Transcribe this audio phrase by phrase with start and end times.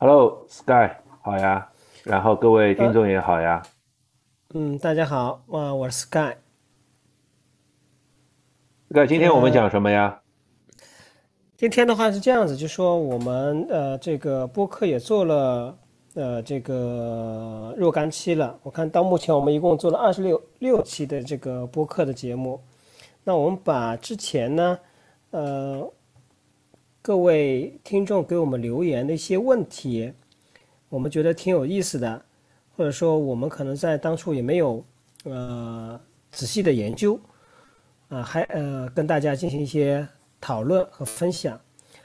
[0.00, 0.92] Hello Sky，
[1.22, 1.68] 好呀。
[2.04, 3.60] 然后各位听众也好呀。
[4.54, 6.36] 嗯，大家好，哇，我是 Sky。
[8.90, 10.20] Sky，今天我们讲什么呀？
[11.56, 15.76] 今天的话是这样子，就说我们呃这个播客也做了
[16.14, 18.56] 呃这个若干期了。
[18.62, 22.62] 我看到目前我们一共做了二十六六期的这个播客的节目。
[23.24, 24.78] 那我们把之前呢
[25.32, 25.92] 呃。
[27.08, 30.12] 各位听众给我们留言的一些问题，
[30.90, 32.22] 我们觉得挺有意思的，
[32.76, 34.84] 或者说我们可能在当初也没有
[35.24, 35.98] 呃
[36.30, 37.18] 仔细的研究，
[38.10, 40.06] 啊，还呃跟大家进行一些
[40.38, 41.58] 讨论和分享，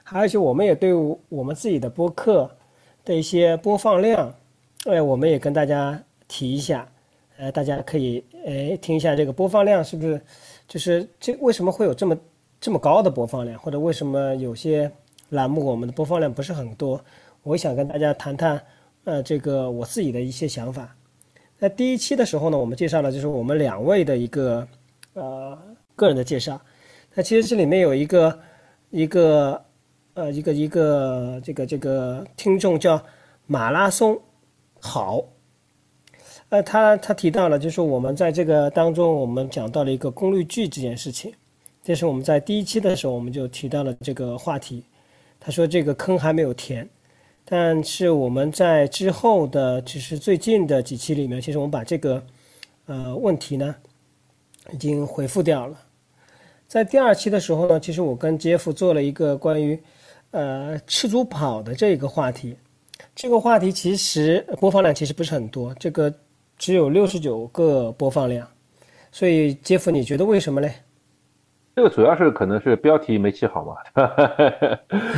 [0.05, 2.49] 而且我们也对我们自己的播客
[3.03, 4.33] 的一些播放量，
[4.85, 6.89] 哎，我们也跟大家提一下，
[7.35, 10.21] 呃，大家可以哎听一下这个播放量是不是，
[10.65, 12.17] 就是这为什么会有这么。
[12.61, 14.89] 这么高的播放量，或者为什么有些
[15.33, 17.03] 栏目我们的播放量不是很多？
[17.41, 18.61] 我想跟大家谈谈，
[19.03, 20.95] 呃，这个我自己的一些想法。
[21.59, 24.67] 在第一期的时候呢，我们介绍了就是我们两位的一个
[25.13, 25.57] 呃
[25.95, 26.61] 个人的介绍。
[27.15, 28.39] 那其实这里面有一个
[28.91, 29.59] 一个
[30.13, 33.01] 呃一个一个这个这个听众叫
[33.47, 34.19] 马拉松
[34.79, 35.23] 好，
[36.49, 41.33] 呃，他他提到了就是我们在这个当中我们讲到了一个功率计这件事情。
[41.83, 44.85] 这是我们在第一期的时候，我们就提到了这个话题。
[45.45, 46.87] 他说这个坑还没有填，
[47.43, 52.23] 但是我们在之后的，其实最近的几期里面，其实我们把这个
[52.85, 53.75] 呃问题呢
[54.71, 55.77] 已经回复掉了。
[56.65, 59.77] 在第二期的时候呢，其实我跟杰夫做了一个关于
[60.31, 62.55] 呃赤足跑的这个话题。
[63.13, 66.11] 这个话题其实播放量其实不是很多，这个
[66.57, 68.47] 只有六十九个播放量。
[69.11, 70.73] 所以杰夫，你觉得为什么嘞？
[71.75, 73.75] 这个主要是可能是标题没起好嘛，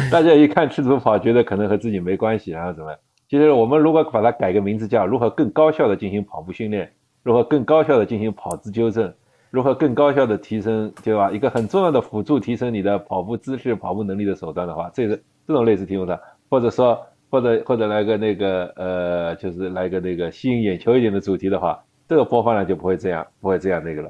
[0.09, 2.99] 大家一看赤足跑，觉得可能和自己没关系，然后怎么样？
[3.27, 6.89] 其实我们如果把它改个名字叫如何更高效的进行跑步训练，
[7.23, 9.13] 如何更高效的进行跑姿纠正，
[9.51, 11.29] 如何更高效的提升，对吧？
[11.29, 16.17] 一个很重要的辅助提升你的跑步姿势、跑步能力的手段的话，这个这种类似题目的，
[16.49, 24.09] 或者说或者或者来个那个呃，就是来个那个吸引眼球一点的主题的话，这个播放量就不会这样，不会这样那个了。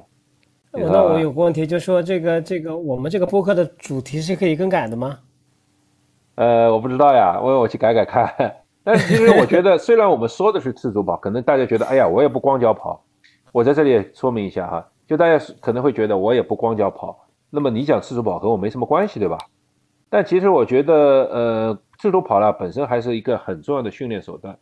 [0.78, 5.19] 那我有个问题，就说这个这个我们这个播客的主题是可以更改的吗？
[6.36, 8.30] 呃，我不知道呀，我我去改改看。
[8.84, 13.03] 但其实我觉得， 虽然我们说的是赤足跑，可能大家觉得，哎呀，我也不光脚跑。
[13.52, 17.25] 我在这里说明一下哈，就大家可能会觉得我也不光脚跑。
[17.50, 19.38] 那么你讲赤足跑和我没什么关系，对吧？
[20.09, 24.57] 但其实我觉得，呃，赤足跑呢本身还是一个很重要的训练手段。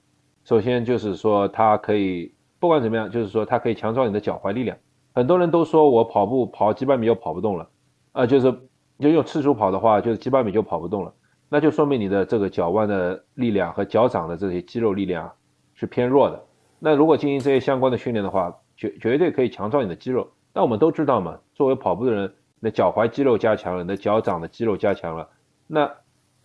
[0.45, 4.78] 首先就是说，它可以不管怎么样，就是说它可以强壮你的脚踝力量。
[5.13, 7.69] 很多人都说我跑步跑几百米就跑不动了，
[8.13, 8.51] 啊，就是
[9.00, 11.13] 就用次数跑的话，就是几百米就跑不动了，
[11.50, 15.31] 那就说明你的这个脚腕的力量和脚掌的这些肌肉力量
[15.75, 16.44] 是偏弱的。
[16.79, 20.28] 那如果进行这些相关的训练的话，绝绝对可以强壮你的肌肉。
[20.53, 25.28] 那我们都知道嘛，作为跑步的人，那脚踝肌肉加强了，那脚掌的肌肉加强了，
[25.68, 25.91] 那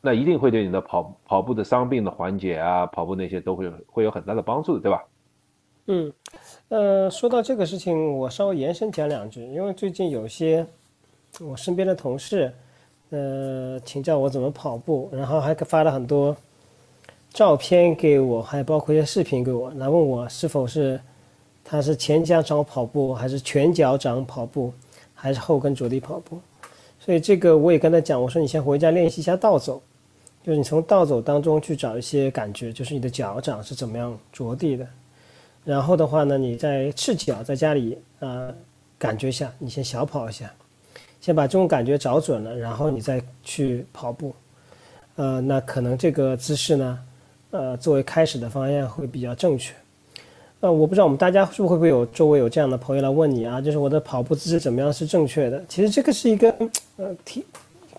[0.01, 5.03] 那一定会对你的跑跑步的伤病的缓解啊，跑步那些都会会有很大的帮助的，对吧？
[5.89, 6.13] 嗯。
[6.69, 10.65] 呃，说到这个事情，我稍微延伸讲两句，因为最近有些
[11.41, 12.53] 我身边的同事，
[13.09, 16.37] 呃，请教我怎么跑步，然后还发了很多
[17.31, 21.01] 照片给我，还包括一些视频给我，来问我是否是
[21.65, 24.71] 他是前脚掌跑步，还是全脚掌跑步，
[25.15, 26.39] 还是后跟着地跑步。
[27.01, 29.81] 所以这个我也跟他讲，我说你先回家练习一下倒走，
[30.45, 34.87] 就是你从倒走当中去找一些感觉，就是你的脚掌是怎么样着地的。
[35.69, 38.49] 然后的话呢，你在赤脚在家里啊，
[38.99, 40.51] 感觉一下，你先小跑一下，
[41.21, 44.35] 先把这种感觉找准了，然后你再去跑步，
[45.17, 46.99] 呃，那可能这个姿势呢，
[47.51, 49.75] 呃，作为开始的方向会比较正确。
[50.61, 55.63] 呃，我不知道我们大家是不是会不会有周围有这样的朋友来问你啊，就是我的跑步姿势怎么样是正确的？
[55.69, 56.51] 其实这个是一个
[56.97, 57.45] 呃，挺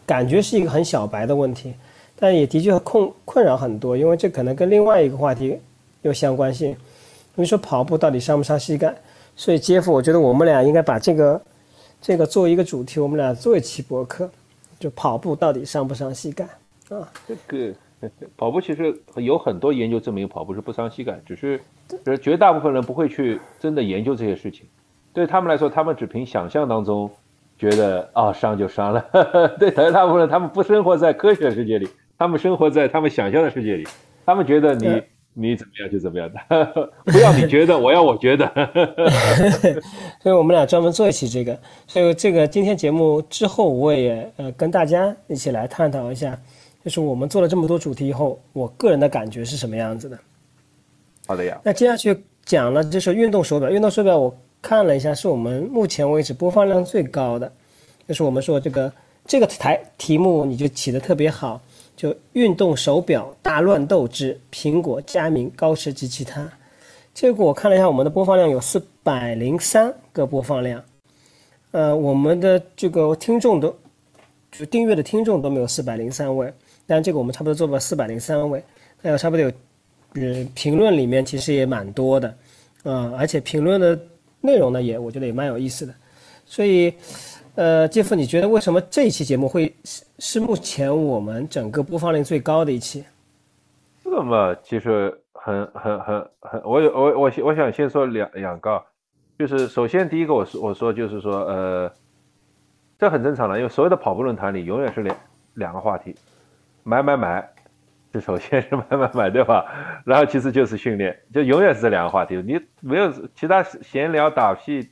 [0.07, 1.75] 感觉是一个很小白的问题，
[2.15, 5.55] 但也的确困困扰很多，因为这可能跟另外一个话题
[6.01, 6.75] 有相关性。
[7.41, 8.93] 你说跑步到底伤不伤膝盖？
[9.33, 11.41] 所以杰夫，我觉得我们俩应该把这个
[12.01, 14.29] 这个作为一个主题，我们俩做一期博客，
[14.77, 16.43] 就跑步到底伤不伤膝盖
[16.89, 17.09] 啊？
[17.25, 17.73] 这个
[18.35, 21.61] 跑步其实有很多研究证明跑步是不伤膝盖，只是
[22.21, 24.65] 绝大部分人不会去真的研究这些事情。
[25.13, 27.09] 对他们来说，他们只凭想象当中
[27.57, 29.05] 觉得啊伤就伤了。
[29.57, 31.87] 对绝大部分人，他们不生活在科学世界里，
[32.17, 33.87] 他们生活在他们想象的世界里，
[34.25, 35.01] 他们觉得你。
[35.39, 38.45] 你怎么样就怎么样的， 不要你觉得，我要我觉得。
[40.21, 41.57] 所以我们俩专门做一期这个，
[41.87, 46.37] 所以这个今天节目之后，我也呃跟大家一起来探讨一下，
[46.83, 50.19] 就是我们做了这么多主题以后，我个人的感觉是什么样子的。
[51.25, 51.59] 好的呀。
[51.63, 53.69] 那接下去讲了，就是运动手表。
[53.69, 57.51] 运动手表我看了一下，是我们目前为止播放量最高的。
[58.07, 58.91] 就是我们说这个
[59.25, 61.61] 这个台题目你就起的特别好，
[61.99, 66.49] 就运动手表大乱斗之苹果、佳明、高驰及其他。
[67.13, 70.81] 这个我看了一下，我们的播放量有四百零三个播放量。
[71.71, 73.75] 呃，我们的这个听众都
[74.49, 76.49] 就订阅的听众都没有四百零三位，
[76.87, 78.63] 但这个我们差不多做了四百零三位，
[79.03, 79.51] 还有差不多有，
[80.13, 82.33] 呃，评论里面其实也蛮多的，
[82.83, 83.99] 啊，而且评论的
[84.39, 85.93] 内容呢也我觉得也蛮有意思的，
[86.45, 86.93] 所以，
[87.55, 89.75] 呃，杰夫，你觉得为什么这一期节目会
[90.19, 93.05] 是目前我们整个播放量最高的一期？
[94.03, 98.83] 这个嘛，其实很很很很，我我我我想先说两两个。
[99.37, 101.89] 就是首先第一个，我说我说就是说，呃，
[102.97, 105.15] 这很正常了，因为所有的跑步论坛里永远是两
[105.53, 106.13] 两个话题，
[106.83, 107.49] 买买买，
[108.11, 109.65] 这首先是买买买，对吧？
[110.03, 114.89] 然后其次就是训练，就永远是这两个话题，你没有其他闲聊打屁，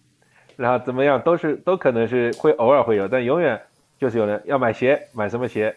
[0.56, 3.62] 然后怎么样都是都可能是会偶尔会有，但永远
[3.97, 5.75] 就是有人要买鞋，买什么鞋，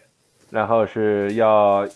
[0.49, 1.87] 然后是要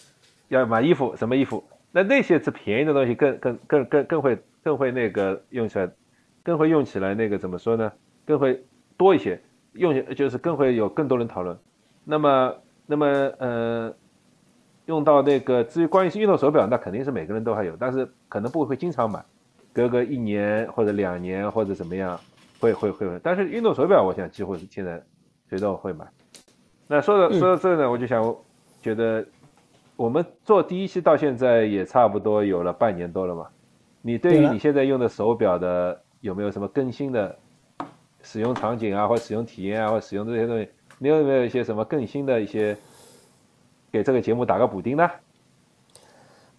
[0.48, 1.64] 要买衣服，什么衣服？
[1.92, 5.90] 那那些是便宜的东西，更更更更更会更会那个用起来。
[6.44, 7.92] 更会用起来，那个怎么说呢？
[8.24, 8.64] 更会
[8.98, 9.42] 多一些，
[9.74, 11.58] 用就是更会有更多人讨论。
[12.04, 12.56] 那么，
[12.86, 13.08] 那么，
[13.40, 13.92] 呃，
[14.86, 19.26] 用到那个至于关于运动手表，那肯定是每个人都还有，但是可能不会经常买，
[19.74, 22.20] 隔个一年或者两年或者怎么样，
[22.60, 23.20] 会会会会。
[23.24, 25.02] 但是运动手表，我想几乎是现在
[25.56, 26.06] 谁都会买。
[26.88, 28.36] 那说到说到这呢，我就想
[28.82, 29.26] 觉得，
[29.96, 33.48] 我们做第一期到现在也差不多有了半年多了嘛。
[34.02, 36.00] 你对于你现在用的手表的。
[36.22, 37.36] 有没有什么更新的
[38.24, 40.68] 使用场景啊，或使用体验啊，或使用这些东西？
[40.98, 42.76] 你有没有一些什么更新的一些
[43.92, 45.08] 给这个节目打个补丁呢？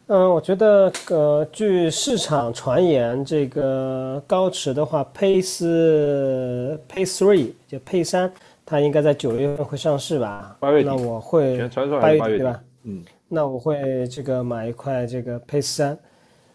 [0.07, 8.33] 嗯，我觉得呃，据市场传言，这个高驰的话，Pace Pace Three 就配三，
[8.67, 10.57] 它应该在九月份会上市吧？
[10.61, 10.89] 八月底。
[10.89, 11.57] 那我会
[12.01, 12.61] 八月底对吧？
[12.83, 13.03] 嗯。
[13.29, 15.97] 那我会这个买一块这个 Pace 三。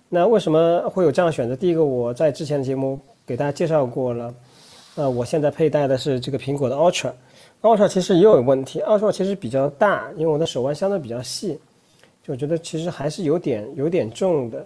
[0.10, 1.56] 那为什么会有这样的选择？
[1.56, 4.34] 第一个，我在之前的节目给大家介绍过了。
[4.96, 11.58] 呃，我现在佩戴的是这个苹果的 Ultra，Ultra 其实也有问题，Ultra 其实比较大，因为我的手腕相对比较细，
[12.22, 14.66] 就觉得其实还是有点有点重的。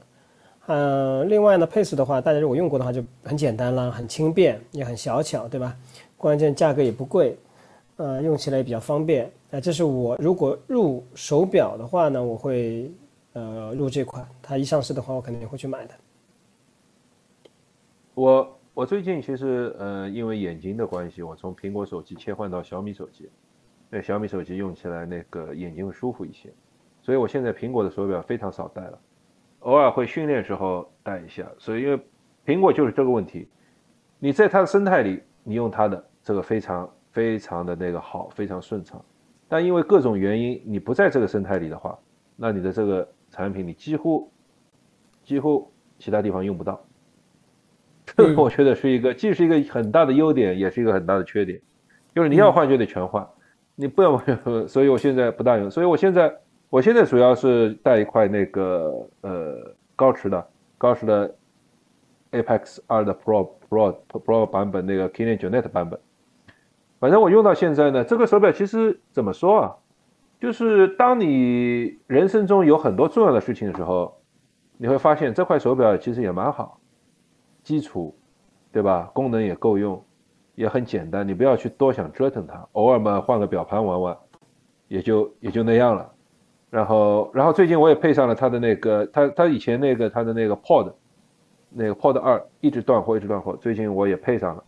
[0.66, 5.76] 嗯，另外呢，Pace 的话，大家如果用过的话就很简单了，很轻便，也很小巧，对吧？
[6.18, 7.38] 关键价格也不贵，
[7.98, 9.32] 呃，用起来也比较方便。
[9.50, 12.92] 那这是我如果入手表的话呢，我会。
[13.38, 15.94] 呃，入这款，它一上市的话，我肯定也会去买的。
[18.14, 23.30] 我我最近其实呃，因为眼睛的关系，我从苹果手机切换到小米手机，
[23.90, 26.50] 那小米手机用起来那个眼睛会舒服一些，
[27.02, 28.98] 所以我现在苹果的手表非常少戴了，
[29.60, 31.46] 偶尔会训练时候戴一下。
[31.60, 32.00] 所以因为
[32.46, 33.50] 苹果就是这个问题，
[34.18, 39.02] 你在它的生态里，你用它的这个非常非常的那个好，非常顺畅，
[39.48, 41.98] 但因为各种原因，你不在这个生态里的话，
[42.36, 43.08] 那你的这个。
[43.32, 44.32] 产品你几乎
[45.24, 46.80] 几乎其他地方用不到，
[48.06, 51.60] 这个 我觉得是一个既是一个很大的优点，也是一个很大的缺点，
[52.14, 53.28] 就是你要换就得全换，
[53.76, 54.18] 你不要，
[54.70, 56.34] 所以我现在不大用，所以我现在
[56.70, 60.48] 我现在主要是带一块那个呃高驰的
[60.78, 61.36] 高驰的
[62.32, 66.00] Apex 二的 Pro Pro Pro 版本那个 Kirin 九 Net 版本，
[67.00, 69.76] 反正我用到现在呢，这个手表其实怎么说啊？
[70.40, 74.14] 就是当你人生中有很多重要的事情的时候，
[74.78, 76.80] 你会发现这块手表其实也蛮好，
[77.64, 78.14] 基础，
[78.72, 79.10] 对吧？
[79.14, 80.04] 功能也够用，
[80.54, 82.68] 也很简单，你不要去多想折腾它。
[82.74, 84.18] 偶尔嘛换个表盘玩玩，
[84.90, 86.12] 也就也就那样了。
[86.70, 90.92] 然后，然后最近我也配上了它的那个，它它以前那个它的那个 Pod，
[91.76, 94.64] 那个 Pod 二一直断货一直断货，最近我也配上了。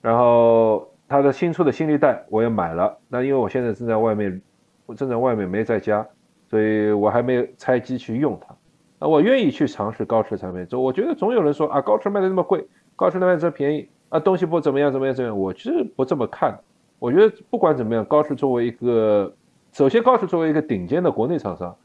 [0.00, 4.40] 然后它的新出的新力带我也买了，那因为我现在正在外面。
[4.86, 6.04] 我正在外面没在家，
[6.48, 8.52] 所以我还没有拆机去用它。
[8.98, 10.66] 啊，我愿意去尝试高驰产品。
[10.66, 12.66] 就我觉得总有人说啊，高驰卖的那么贵，
[12.96, 15.38] 高驰卖这便宜啊，东西不怎么样，怎么样怎么样。
[15.38, 16.58] 我其实不这么看。
[16.98, 19.32] 我觉得不管怎么样，高驰作为一个，
[19.70, 21.76] 首先高驰作为一个顶尖的国内厂商，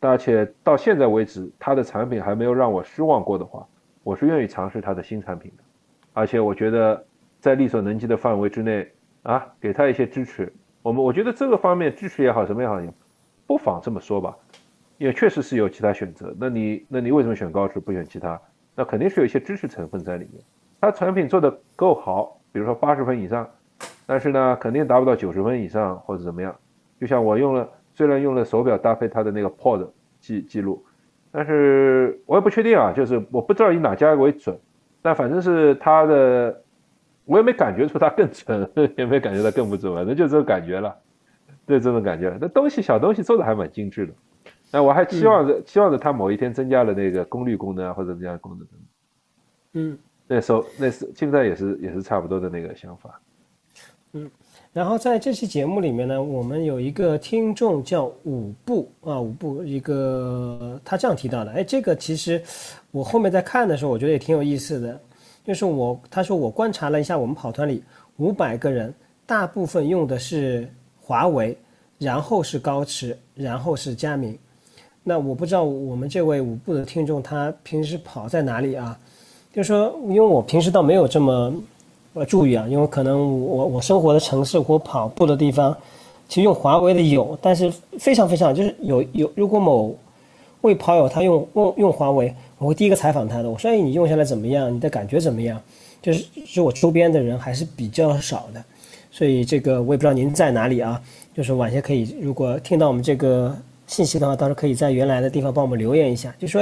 [0.00, 3.64] 而且到现在为止，它的产品还没有让我失望过的话，
[4.02, 5.64] 我是愿意尝试它的新产品的。
[6.12, 7.04] 而且我觉得
[7.40, 8.90] 在力所能及的范围之内
[9.22, 10.52] 啊，给他一些支持。
[10.82, 12.92] 我们我觉得这个方面支持也好，什么也好，也
[13.46, 14.34] 不妨这么说吧，
[14.98, 16.34] 因为确实是有其他选择。
[16.38, 18.40] 那你那你为什么选高驰不选其他？
[18.74, 20.42] 那肯定是有一些支持成分在里面。
[20.80, 23.48] 它产品做的够好，比如说八十分以上，
[24.06, 26.54] 但是呢，肯定达不到九十分以上或者怎么样。
[26.98, 29.86] 就像我用了，虽然用了手表搭配它的那个 pod
[30.18, 30.82] 记记录，
[31.32, 34.58] 但是我也不确定啊，就是我不知道以哪家为准，
[35.00, 36.62] 但反正是它的，
[37.24, 40.96] 我也没感觉出它更准， 也没感觉它更不准，反正就这种感觉了，
[41.66, 42.36] 对这种感觉。
[42.40, 44.12] 那东西小东西做的还蛮精致的，
[44.72, 48.66] 那我还期望着期望着它某一天增加了那个功率功能啊或者这样功能。
[49.74, 53.20] 嗯，那时候那是现在也是也是差不多的那个想法。
[54.14, 54.28] 嗯，
[54.72, 62.40] 然后在这期节目里面呢，我们有一个听众叫五步啊，五步一个他这样提到的，哎，这个其实
[62.92, 65.00] 我后面在看的时候，我觉得也挺有意思的，
[65.44, 67.82] 就是我他说我观察了一下，我们跑团里
[68.18, 68.94] 五百个人，
[69.26, 70.68] 大部分用的是
[71.00, 71.58] 华为，
[71.98, 74.38] 然后是高驰，然后是佳明。
[75.02, 78.96] 那我不知道我们这位五步的听众他平时跑在哪里啊？
[79.52, 81.52] 就是说因为我平时倒没有这么。
[82.14, 85.76] 要注意啊，因为可能我我生活的城市或跑步的地方，
[86.28, 89.94] 其实用华为的有，但是非常非常就是有有，如果某
[90.62, 94.74] 位跑友他用用用华为，我会第一个采访他的，我说哎你用下来怎么样？
[94.74, 95.60] 你的感觉怎么样？
[96.02, 98.64] 就是是我周边的人还是比较少的，
[99.12, 101.00] 所以这个我也不知道您在哪里啊，
[101.36, 106.60] 就是晚些可以如果听到我们这个信息的话，到时候可以在原来的地方帮我们留言一下，就说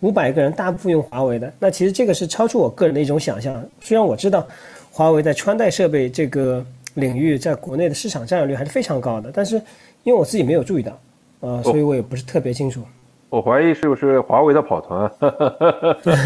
[0.00, 4.46] 五百个人大部分用华为的，那其实这个是超出我个人的一种想象，虽然我知道。
[5.00, 6.62] 华为在穿戴设备这个
[6.96, 9.56] 领域，在国内的市场占有率还是非常高的，但是
[10.02, 11.00] 因为我自己没有注意到，
[11.40, 12.82] 呃，所以我也不是特别清楚。
[13.30, 15.10] 我怀疑是不是华为的跑团，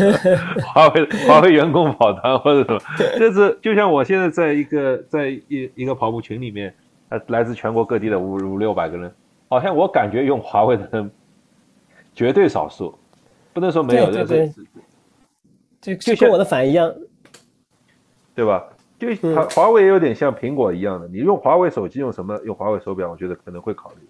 [0.66, 2.80] 华为华为员工跑团或者什么？
[3.16, 6.74] 这次就像我现在在一个在一一个跑步群里面，
[7.10, 9.08] 呃，来自全国各地的五五六百个人，
[9.48, 11.08] 好像我感觉用华为的人
[12.12, 12.92] 绝对少数，
[13.52, 14.52] 不能说没有，对对
[15.80, 16.92] 对，就跟我的反应一样。
[18.34, 18.64] 对吧？
[18.98, 22.40] 就华华为有点像苹果一样的，你用华为手机用什么？
[22.44, 24.08] 用华为手表，我觉得可能会考虑。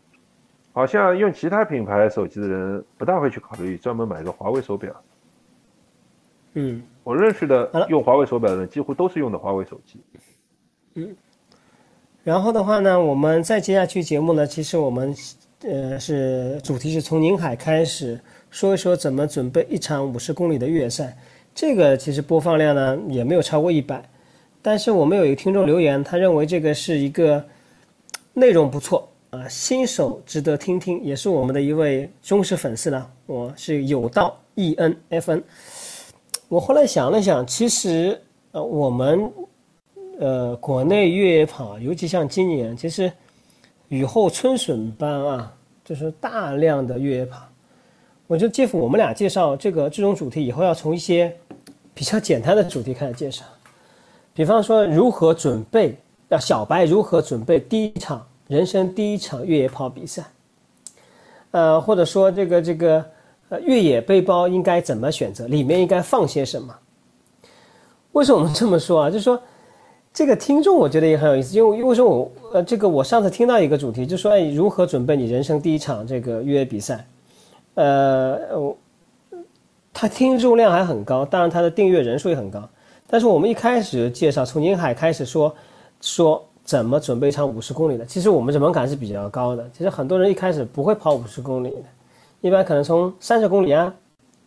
[0.72, 4.92] 好像用其他品牌手机的人不大会去考虑专门买个华为手表。
[6.54, 10.00] 嗯，我认识的用华为手表的人几乎都是用的华为手机。
[10.94, 11.16] 嗯，
[12.22, 15.14] 然后的话呢，我们再接下去节目呢，其实我们
[15.62, 21.16] 呃是主题是从宁海开始说一说怎么准备一场五十公里的越野赛。
[21.54, 24.02] 这个其实播放量呢也没有超过一百，
[24.66, 27.44] 但是我们有一个听众留言，他认为这个是一个
[28.32, 33.06] 内容不错啊，新手值得听听，也是我们的一位忠实粉丝呢。
[33.26, 35.44] 我是有道 E N F N。
[36.48, 38.18] 我后来想了想，其实
[38.52, 39.30] 呃我们
[40.18, 43.12] 呃国内越野跑，尤其像今年，其实
[43.88, 45.54] 雨后春笋般啊，
[45.84, 47.46] 就是大量的越野跑。
[48.26, 51.30] 我觉得杰夫，我们俩介绍这个这种主题以后，要从一些
[51.92, 53.44] 比较简单的主题开始介绍，
[54.34, 55.96] 比方说如何准备，
[56.28, 60.24] 要小白如何准备第一场人生第一场越野跑比赛，
[61.52, 63.04] 呃，或者说这个这个
[63.48, 66.74] 呃越野背包应该怎么选择，里面应该放些什么？
[68.12, 69.08] 为什么我们这么说啊？
[69.08, 69.40] 就是说
[70.12, 77.06] 这个听众我觉得也很有意思，因为因为说我呃这个我上次听到一个主题，就说哎如何准备你人生第一场这个越野比赛。
[77.74, 78.76] 呃，我，
[79.92, 82.68] 他听众量还很高，当然他的订阅人数也很高。
[83.14, 85.54] 但是我们一开始介绍，从宁海开始说，
[86.00, 89.64] 说怎么准备一场五十公里的，其实我们这门槛是比较高的。
[89.72, 91.84] 其实很多人一开始不会跑五十公里的，
[92.40, 93.94] 一般可能从三十公里啊，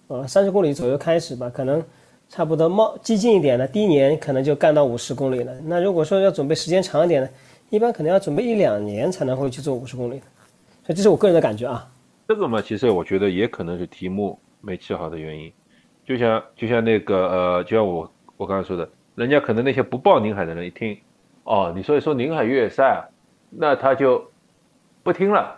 [0.08, 1.82] 呃，三十公里左右开始吧，可能
[2.28, 5.54] 差不多冒激进一点的，第一年可能就干到五十公里了。
[5.64, 7.30] 那如果说要准备时间长一点的，
[7.70, 10.26] 一般可能要准备一两年才能会去做五十公里的。
[10.86, 11.90] 所以这是我个人的感觉啊。
[12.28, 15.50] 这个嘛，其实我觉得也可能是题目没起好的原因，
[16.06, 20.98] 就像就像那个呃，就像我我刚才说的，人家可能那些不报宁海的人一听，
[21.44, 23.00] 哦，你所以说宁海越野赛啊，
[23.50, 24.32] 那他就
[25.04, 25.58] 不听了，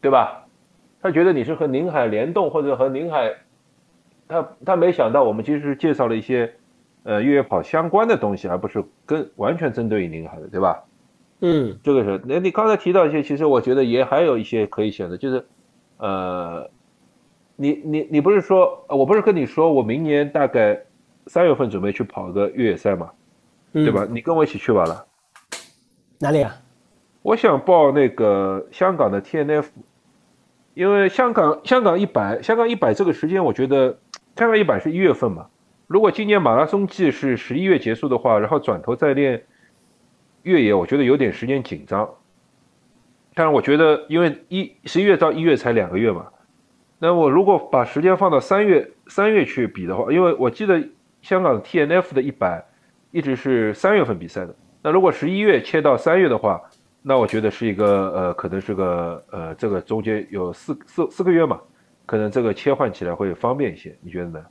[0.00, 0.46] 对吧？
[1.02, 3.34] 他觉得你是和宁海联动或者和宁海，
[4.28, 6.54] 他他没想到我们其实是介绍了一些
[7.02, 10.84] 呃越野跑相关的东西，而不是跟完全针对于宁海的，对吧？
[11.40, 15.44] 嗯，这个是那你刚才提到一些，其实我觉得也还有一些可以选择，就是。
[15.98, 16.68] 呃，
[17.56, 20.78] 你你你不是说，我不是跟你说，我明年大概
[21.26, 23.10] 三月份准备去跑个越野赛嘛，
[23.72, 24.06] 对吧？
[24.10, 25.06] 你跟我一起去吧了。
[26.18, 26.54] 哪里啊？
[27.22, 29.70] 我想报那个香港的 T N F，
[30.74, 33.98] 因为香港香港一百香港一百这个时间，我觉得
[34.36, 35.46] 香港一百是一月份嘛。
[35.88, 39.44] 如果今年马拉松季是十一月结束的话，然后转头再练
[40.42, 42.08] 越野，我觉得有点时间紧张。
[43.34, 46.26] 但是我觉得，因为一十一月到一月才两个月嘛，
[46.98, 50.82] 那我如果把时间放到三月三月去比的话，因为我记得
[51.26, 52.64] 香港 T N F 的一百
[53.10, 56.62] 一直是三月份比赛的，那如果十一月切到三月的话，
[57.02, 61.60] 那我觉得是一个呃，可能是个呃，这个中间有四四四个月嘛，
[62.06, 64.44] 可能这个切换起来会方便一些，你觉得呢？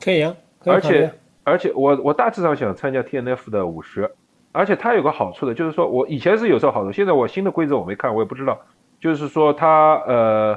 [0.00, 0.32] 可以啊，
[0.66, 1.12] 而且
[1.42, 4.08] 而且我我大致上想参加 T N F 的五十，
[4.52, 8.56] 而且它有个好处的，就是说我以前是有时候好处，现在我新的规则我没看，我也不知道，
[9.00, 10.56] 就是说它呃，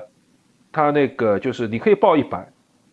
[0.72, 2.48] 它那个就是你可以报一百，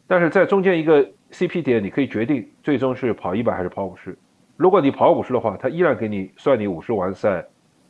[0.06, 4.16] 但是在中间一个 C P 点，你可以决定最终是跑一百还是跑五十。
[4.56, 7.44] 如果你跑五十的话，他依然给你算你五十完赛。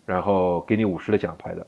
[0.05, 1.65] 然后给你五十的奖牌的，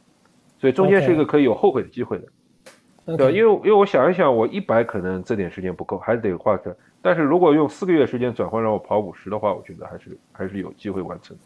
[0.59, 3.31] 所以中间是一个可以有后悔的机会的，对吧？
[3.31, 6.76] 因为因为我想一想，我一百可能这点时间不够，还是得花个。
[7.00, 11.37] 但是如果用四个月时间转换让我跑五十的话，我觉得还是还是有机会完成。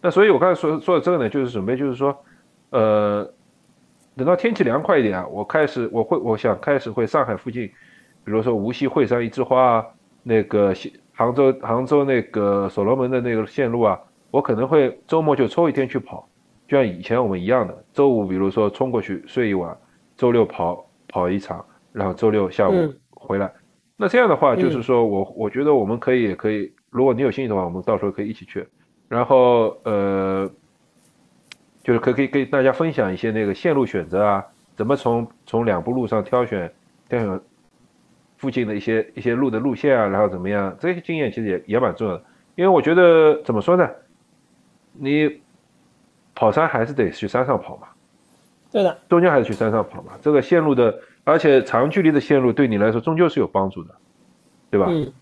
[0.00, 2.16] 那所以我刚才说说的这个呢，就是准备就是说，
[2.70, 3.30] 呃，
[4.16, 7.70] 等到天气凉快一点啊，我开始我会我想开始会上海附近，
[8.24, 9.86] 比如说无锡惠山一枝花啊，
[10.22, 10.74] 那个
[11.12, 14.00] 杭州杭州那个所罗门的那个线路啊。
[14.30, 16.28] 我可能会周末就抽一天去跑，
[16.66, 19.76] 就像以前我们一样的，周五比如说冲过去睡一晚，
[20.16, 23.48] 周六跑跑一场，然后周六下午回来。
[23.96, 28.66] 那这样的话，就是说我我觉得我们可以也可以，如果你有兴趣的话，我们到时候可以一起去。
[29.08, 30.50] 然后呃，
[31.84, 36.68] 就是可可以给大家分享一些那个线路选择啊，怎么从从两步路上挑选
[37.08, 37.40] 挑选
[38.44, 42.22] 附近的一些一些路的路线啊，然后怎么样，这些经验其实也也蛮重要的，
[42.56, 43.88] 因为我觉得怎么说呢？
[44.92, 45.40] 你
[46.34, 47.88] 跑山还是得去山上跑嘛，
[48.70, 50.12] 对的，终究还是去山上跑嘛。
[50.20, 53.94] 这个线路的，而且长距离的线路对你来说终究是有帮助的，
[54.70, 54.88] 对吧？
[54.90, 55.12] 嗯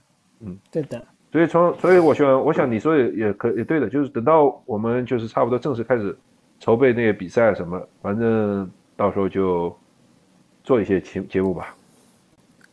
[0.41, 1.01] 嗯，对的。
[1.31, 6.19] 所以从，所以我想，我想你说也也可也对的，就是等到我们就是差不多正式开始
[6.59, 9.73] 筹备那个比赛什么，反正到时候就
[10.65, 11.73] 做一些节节目吧。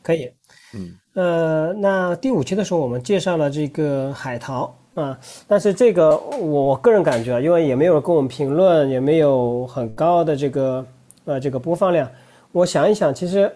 [0.01, 0.31] 可以。
[0.73, 0.93] 嗯。
[1.13, 4.73] 呃，那第五期的时候我们介绍了这个海淘。
[4.95, 10.85] 啊，但是这个我个人感觉啊，因为也没有人跟我们评论，也没有很高的这个
[11.23, 12.09] 呃这个播放量。
[12.51, 13.49] 我想一想，其实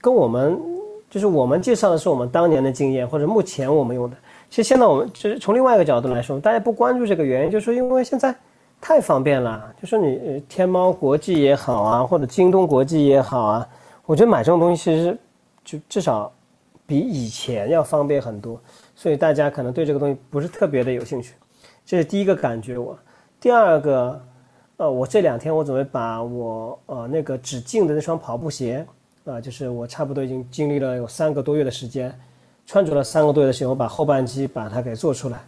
[0.00, 0.56] 跟我们
[1.10, 4.16] 就是我们介绍的是我们当年的经验，或者目前我们用的。
[4.50, 8.32] 其实现在我们就是从另外一个角度来说，大家不关注这个原因，就是因为现在
[8.80, 9.74] 太方便了。
[9.80, 13.68] 就说你天猫国际也好啊，或者京东国际也好啊，
[14.06, 15.18] 我觉得买这种东西其实
[15.64, 16.30] 就至少
[16.86, 18.60] 比以前要方便很多。
[18.96, 21.34] 所以大家可能对这个东西不是特别的有兴趣，
[21.84, 22.78] 这是第一个感觉。
[22.78, 22.96] 我
[23.40, 24.20] 第二个，
[24.76, 28.86] 呃，我这两天我准备把我呃那个只进的那双跑步鞋，
[29.24, 32.16] 啊，就是我差不多已经经历了有三个多月的时间，
[32.66, 35.40] 穿着了三个多月的时间，我把后半期把它给做出来。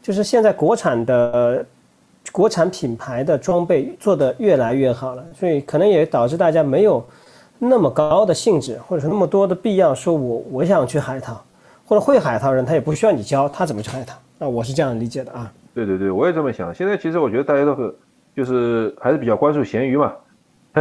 [0.00, 1.66] 就是现在国产的
[2.30, 7.04] 国产品牌的装备做得越来越好了，所以可能也导致大家没有
[7.68, 11.42] 那么高的兴致，或者说那么多的必要，说我我想去海淘。
[11.86, 14.16] 或者会海淘人，他也不需要你教他怎么去海淘。
[14.38, 15.52] 那我是这样理解的啊。
[15.74, 16.74] 对对对，我也这么想。
[16.74, 17.94] 现在其实我觉得大家都是，
[18.34, 20.14] 就是还是比较关注闲鱼嘛。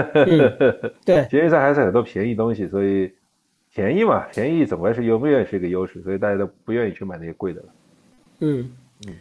[1.04, 3.12] 对，闲鱼上还是很多便宜东西，所以
[3.74, 7.68] 便宜嘛，便宜总归是永远是一个优势，所以大家都不愿意去买那些贵的了。
[8.40, 8.72] 嗯
[9.08, 9.14] 嗯。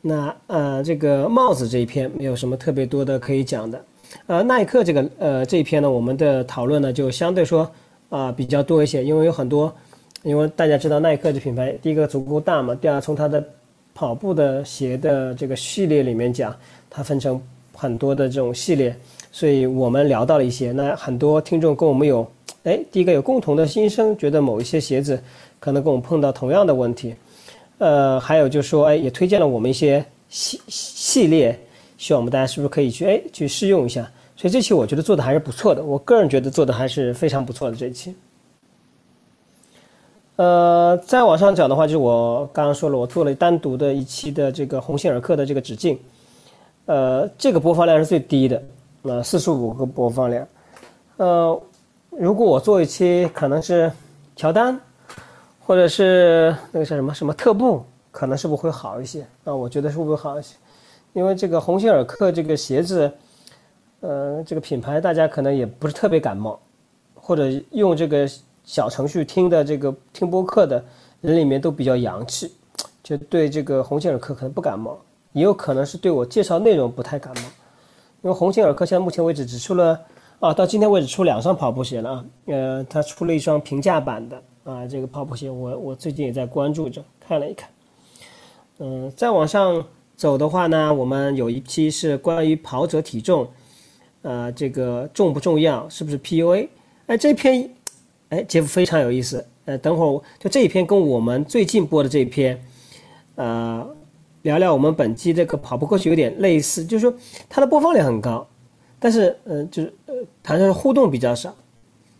[0.00, 3.84] 那呃，这个帽子这一篇没有什么特别多的可以讲的。
[4.26, 7.70] 呃，耐克这个呃这一篇呢，我们的讨论呢就相对说
[8.08, 9.74] 啊比较多一些，因为有很多。
[10.22, 13.46] 因为大家知道耐克这品牌，第一个足够大嘛，第二从它的
[13.92, 16.56] 跑步的鞋的这个系列里面讲，
[16.88, 17.38] 它分成
[17.74, 18.96] 很多的这种系列，
[19.30, 20.72] 所以我们聊到了一些。
[20.72, 22.26] 那很多听众跟我们有，
[22.62, 25.22] 哎，第一个有共同的心声，觉得某一些鞋子
[25.60, 27.14] 可能跟我们碰到同样的问题，
[27.76, 31.60] 呃，还有就是说，哎，也推荐了我们一些系系列，
[32.04, 34.02] 希望我们大家是不是可以去哎去试用一下。
[34.36, 38.14] 所以这期我觉得做的还是不错的，我个人觉得做的还是非常不错的这一期。
[40.36, 45.98] 呃，再往上讲的话，就是我刚刚说了，我做了单独的一期的这个鸿星尔克的这个直径，
[46.84, 48.62] 呃，这个播放量是最低的，
[49.00, 50.46] 呃，四十五个播放量。
[51.16, 51.58] 呃，
[52.10, 53.90] 如果我做一期，可能是
[54.36, 54.78] 乔丹，
[55.64, 59.22] 或者是那个叫什么什么特步，可能是不是会好一些？
[59.44, 60.54] 啊，我觉得是不是会好一些？
[61.14, 63.10] 因为这个鸿星尔克这个鞋子，
[64.00, 66.60] 呃，这个品牌大家可能也不是特别感冒，
[67.14, 68.28] 或者用这个。
[68.66, 70.82] 小程序听的这个听播客的
[71.20, 72.50] 人里面都比较洋气，
[73.02, 74.98] 就对这个鸿星尔克可能不感冒，
[75.32, 77.42] 也有可能是对我介绍内容不太感冒。
[78.22, 80.00] 因为鸿星尔克现在目前为止只出了
[80.40, 87.68] 啊，到今天为止出两双跑步鞋了啊，呃，它出了一双平价版的啊，这个跑步鞋我我最近也在关注着，看了一看。
[88.78, 89.84] 嗯，再往上
[90.16, 93.48] 走的话呢，我们有一期是关于跑者体重，
[94.22, 96.68] 呃，这个重不重要，是不是 PUA？
[97.06, 97.70] 哎，这篇。
[98.30, 99.46] 哎，杰夫非常有意思。
[99.66, 102.60] 呃，等会儿就这一篇跟我们最近播的这一篇，
[103.36, 103.86] 呃，
[104.42, 107.16] 聊聊我们本期这个跑步歌曲有点类似，就是说
[107.48, 108.44] 它的播放量很高，
[108.98, 111.54] 但是呃就是呃谈的互动比较少，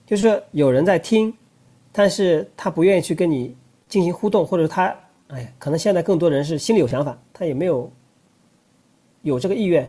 [0.07, 1.35] 就是说有人在听，
[1.91, 3.57] 但是他不愿意去跟你
[3.89, 4.95] 进行互动，或者他
[5.29, 7.91] 哎可能现在更多人是心里有想法，他也没有
[9.23, 9.89] 有这个意愿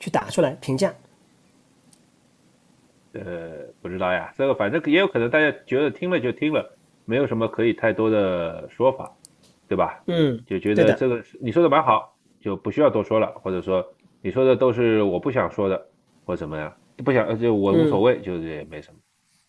[0.00, 0.92] 去打出来评价。
[3.12, 9.14] 呃，不知道呀，这个反正也有可能大家觉得听了就听了，没有什么可以太多的说法，
[9.68, 10.02] 对吧？
[10.06, 13.86] 嗯，就觉得这个你说的蛮好，就不需要多说了，或者说
[14.20, 15.86] 你说的都是我不想说的，
[16.24, 18.98] 或怎么样，不想就我无所谓，就是也没什么。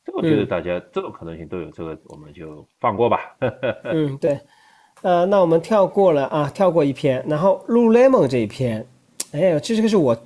[0.05, 3.35] 这我觉得大家这种可能性都有，这个我们就放过吧。
[3.85, 4.37] 嗯，对。
[5.03, 8.83] 呃，那我们跳过了啊，跳过一篇，然后 Lululemon 这一篇，
[9.31, 10.17] 哎，这这个是我。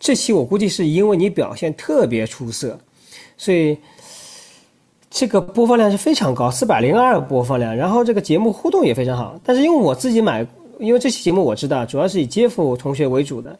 [0.00, 2.78] 这期我估计是因为你表现特别出色，
[3.36, 3.76] 所以
[5.10, 7.74] 这个播放量是非常高，四百零二播放量。
[7.74, 9.36] 然后这个节目互动也非常好。
[9.42, 10.46] 但是因为我自己买，
[10.78, 13.58] 因为这期节目我知道主要是以 Jeff 同学为主的，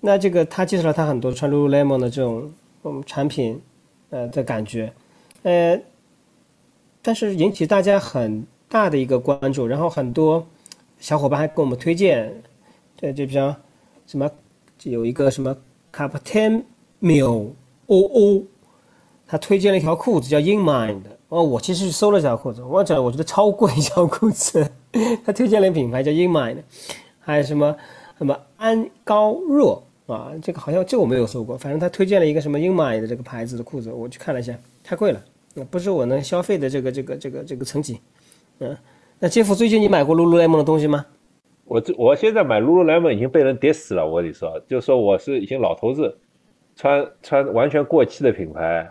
[0.00, 2.52] 那这个他介绍了他很多穿 Lululemon 的这种
[2.84, 3.58] 嗯产品，
[4.10, 4.92] 呃的感觉，
[5.44, 5.80] 呃，
[7.00, 9.66] 但是引起大家很大的一个关注。
[9.66, 10.46] 然后很多
[10.98, 12.32] 小伙伴还给我们推荐，
[12.96, 13.54] 这就比较
[14.06, 14.30] 什么
[14.84, 15.54] 有一个什么。
[15.92, 16.62] Captain
[17.02, 17.50] Mill
[17.88, 18.44] OO，
[19.26, 21.00] 他推荐了一条裤子叫 In Mind。
[21.28, 24.70] 哦，我其实去搜了这条裤子，我讲我觉得超贵一条裤子。
[25.26, 26.58] 他推荐了品牌叫 In Mind，
[27.18, 27.76] 还有什么
[28.18, 31.58] 什么安高若啊，这个好像这我没有搜过。
[31.58, 35.20] 反正他推荐了一个什么 In Mind 的这个牌子的裤子，我去看了一下，太贵了，
[35.72, 38.00] 不是我能消费的这个这个这个这个层级。
[38.60, 38.76] 嗯，
[39.18, 41.04] 那杰夫最近你买过 Lululemon 的东西吗？
[41.64, 46.18] 我这我现在买 Lululemon 已经被人跌死了，我跟你说，就说我是已经老头子，
[46.76, 48.90] 穿穿完全过气的品牌，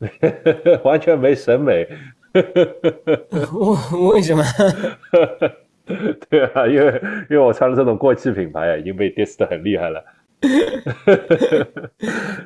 [0.84, 1.88] 完全没审美。
[2.32, 4.44] 为为什么？
[6.28, 10.04] 对啊，因为因为我穿的这种过气品牌啊，已经被跌死的很厉害了。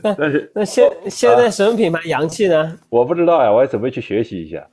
[0.03, 2.79] 但是那现现在什么品牌洋气呢？
[2.90, 4.64] 我不知道呀，我还准备去学习一下。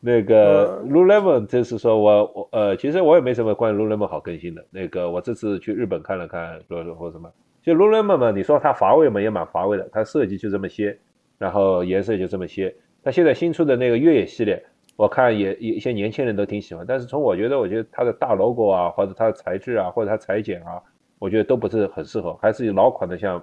[0.00, 4.64] 那个 Lululemon 就是说我我呃，其实我也没什么关于 Lululemon 好更新的。
[4.70, 6.60] 那个我这次去日本看了看，
[6.96, 7.28] 或什么，
[7.62, 9.88] 就 Lululemon 嘛，你说它乏味嘛，也蛮乏味的。
[9.90, 10.96] 它设计就这么些，
[11.36, 12.72] 然后颜色就这么些。
[13.02, 16.84] 它现在新出的那个越野系列，我看也一些年轻人都挺喜欢。
[16.86, 20.80] 但是从我觉得，我觉得它的大 logo 啊，或者它的材质啊，或者它裁剪啊，
[21.18, 23.42] 我觉得都不是很适合，还是老款的，像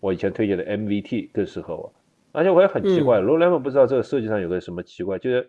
[0.00, 1.92] 我以前推荐的 MVT 更适合我。
[2.32, 5.46] 而且我也很奇怪，Lululemon 不知道这个设计上有个什么奇怪，就是。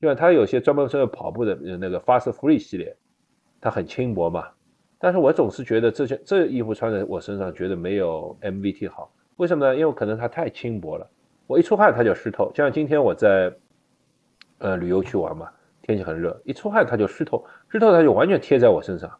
[0.00, 2.96] 因为它有些专门适合跑步的那个 Fast Free 系列，
[3.60, 4.48] 它很轻薄嘛。
[4.98, 9.12] 但是我总是觉得这件这衣服穿在我身上，觉得没有 MVT 好。
[9.36, 9.76] 为什么呢？
[9.76, 11.06] 因为可能它太轻薄了，
[11.46, 12.50] 我一出汗它就湿透。
[12.52, 13.52] 就像今天我在
[14.58, 15.50] 呃旅游去玩嘛，
[15.82, 19.10] 天气很热，一出汗它就湿透，湿透它就完全贴在我身上，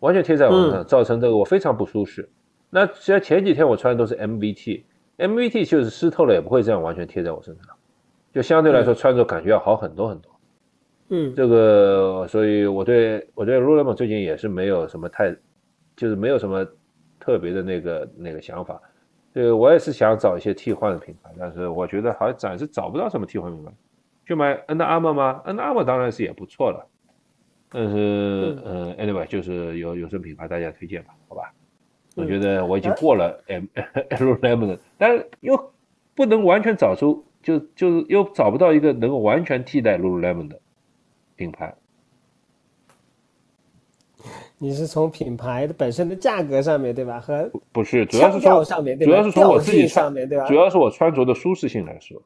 [0.00, 2.28] 完全贴在我身上，造成这个我非常不舒适。
[2.68, 7.76] 那其实前几天我穿的都是 MVT，MVT 就是湿透了也不会这样完全贴在我身上。
[8.32, 10.30] 就相对来说穿着感觉要好很多很多，
[11.08, 15.34] 嗯，这个所以我对我对 Lululemon 最近也是没有什么太，
[15.96, 16.64] 就是没有什么
[17.18, 18.80] 特别的那个那个想法，
[19.32, 23.72] 对我也是想找一些替换的品牌，但是我觉得好像暂时找不到什么替换品牌，
[24.24, 26.86] 就买 Under Armour 吗？Under Armour 当然是也不错了，
[27.68, 31.52] 但是嗯，Anyway 就是有有什么品牌大家推荐吧，好吧？
[32.16, 33.64] 我觉得我已经过了 M
[34.10, 35.72] Lululemon，但是又
[36.14, 37.24] 不能完全找出。
[37.42, 40.58] 就就是又找不到一个能够完全替代 Lululemon 的
[41.36, 41.74] 品牌。
[44.58, 47.18] 你是从品牌的本身的价格上面对吧？
[47.18, 50.44] 和不是，主要是从上面，主要是从我自己上面对吧？
[50.44, 52.20] 主要是我穿着的舒适性来说。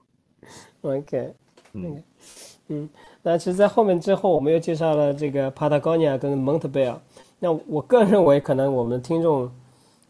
[0.83, 1.33] OK，
[1.74, 2.03] 嗯
[2.66, 2.88] 嗯，
[3.22, 6.96] 那其实，在后面之后，我们又介绍了这个 Patagonia 跟 Montbell。
[7.38, 9.48] 那我个人认为，可能我们听众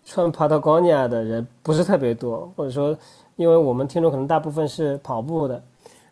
[0.07, 2.97] 穿 Patagonia 的人不是特别多，或者说。
[3.37, 5.63] 因为我们听众可能大部分是跑步的，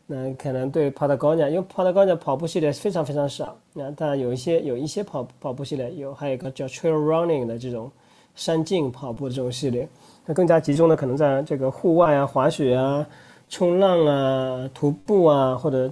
[0.07, 3.57] 那可能对 Patagonia，因为 Patagonia 跑步系列非常非常少。
[3.73, 7.91] 那当然有一些有一些跑跑步系列有，还有一个叫 Trail Running 的这种
[8.35, 9.89] 山径跑步的这种系列，
[10.27, 13.07] 那更加集中的可能在这个户外啊、滑雪啊、
[13.49, 15.91] 冲浪啊、徒步啊，或者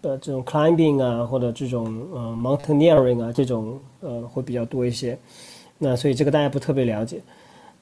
[0.00, 5.18] 呃这种 Climbing 啊，或者这种呃 Mountaineering 啊这种呃会比较多一些。
[5.76, 7.20] 那所以这个大家不特别了解。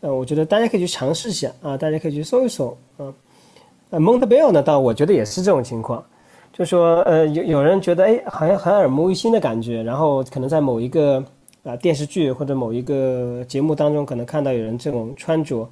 [0.01, 3.13] 呃，我觉得大家可以去尝试一下啊，大家可以去搜一搜啊。
[3.91, 6.05] 呃，Montbell 呢，倒我觉得也是这种情况，
[6.53, 11.25] 就说呃，有有人觉得哎，好像很耳目一新的感觉，然后可能在某一个
[11.65, 15.69] 啊电视剧或者某一个节目当中，可能看到有人这种穿着，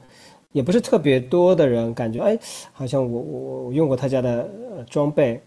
[0.53, 2.39] 也不是特别多的人感觉哎，
[2.73, 5.41] 好像我我我用过他家的呃装备，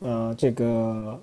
[0.00, 1.20] 啊，这个，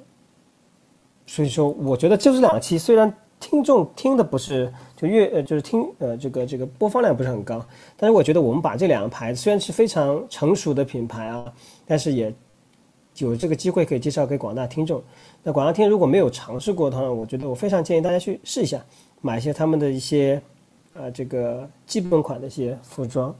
[1.26, 7.66] 所以说我觉得就是两期虽然听众听的不是就越呃就是听呃这个这个播放量不是很高，
[7.98, 11.52] 但是我觉得我们把这两个牌子虽然是非常成熟的品牌啊，
[11.86, 12.34] 但是也
[13.18, 15.04] 有这个机会可以介绍给广大听众。
[15.44, 18.80] 那广大听如果没有尝试过的话，我觉得我非常建议大家去试一下，
[19.22, 20.42] 买一些他们的一些
[20.94, 23.36] 呃这个基本款的一些服装。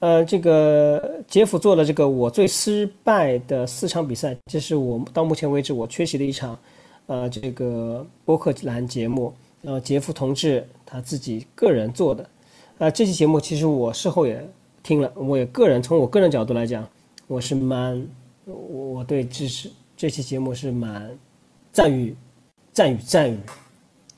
[0.00, 6.58] 呃，这个杰夫做了这个我最失败的四场比赛，这是我到目前为止我缺席的一场，
[7.06, 12.28] 呃，这个播客栏节目，呃，杰夫同志他自己个人做的，
[12.78, 14.46] 啊，这期节目其实我事后也
[14.82, 16.86] 听了，我也个人从我个人角度来讲，
[17.26, 18.06] 我是蛮，
[18.44, 21.10] 我对这是这期节目是蛮
[21.72, 22.16] 赞誉，
[22.72, 23.38] 赞誉赞誉，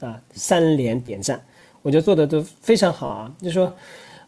[0.01, 1.42] 啊，三连点赞，
[1.83, 3.73] 我觉得做的都非常好啊，就说。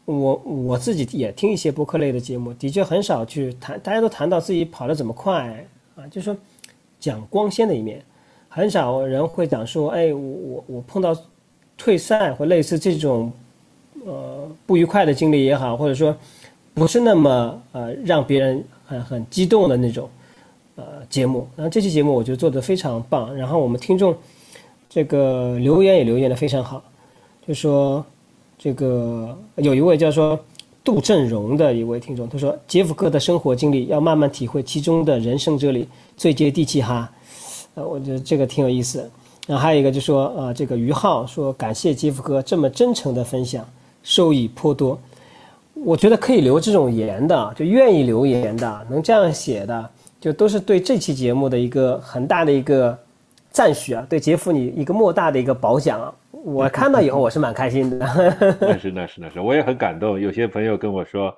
[0.09, 5.67] 我我自己也听一些播客类的节目，的确很少去谈，大家都谈到自己跑得怎么快
[5.97, 6.37] 啊，就说
[7.01, 8.01] 讲光鲜的一面，
[8.57, 11.15] 很少人会讲说，哎，我我我碰到
[11.77, 13.31] 退赛或类似这种
[14.07, 16.17] 呃不愉快的经历也好，或者说
[16.73, 20.09] 不是那么呃让别人很很激动的那种
[20.77, 21.47] 呃节目。
[21.55, 24.17] 然后这期节目我觉得做得非常棒，然后我们听众
[24.89, 26.83] 这个留言也留言的非常好，
[27.47, 28.03] 就说。
[28.59, 30.37] 这个有一位叫做
[30.83, 37.13] 杜振荣的一位听众，他说：“杰夫哥的生活经历要慢慢体会其中的人生哲理，最接地气哈。”
[37.77, 39.09] 呃，我觉得这个挺有意思。
[39.47, 43.65] 然后还有一个就说：“呃，这个于浩说感谢杰夫哥这么真诚的分享，
[44.03, 44.99] 受益颇多。”
[45.85, 52.99] 我觉得可以留这种言的，就愿意留言的，能这样写的，就都是对这期节目的一个很大的一个
[53.51, 56.13] 赞许啊，对杰夫你一个莫大的一个褒奖啊。
[56.33, 57.99] 我看到以后我是蛮开心的，
[58.59, 60.19] 那是那是那是，我也很感动。
[60.19, 61.35] 有些朋友跟我说，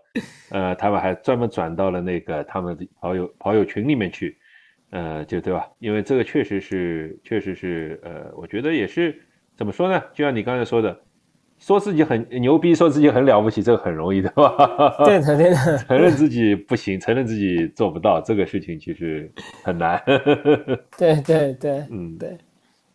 [0.51, 4.37] 呃，他们还专门转到了那个他们的跑友跑友群里面去，
[4.91, 5.69] 呃，就对吧？
[5.79, 9.21] 因为这个确实是确实是，呃，我觉得也是
[9.57, 10.03] 怎么说呢？
[10.15, 10.99] 就像你刚才说的，
[11.59, 14.51] 说自己很牛逼，说自己很了不起，这个很容易的吧？
[15.05, 19.31] 对的对的，承认自己不行，承认自己做不到，这个事情其实
[19.63, 20.03] 很难。
[20.97, 22.39] 对 对对，嗯对。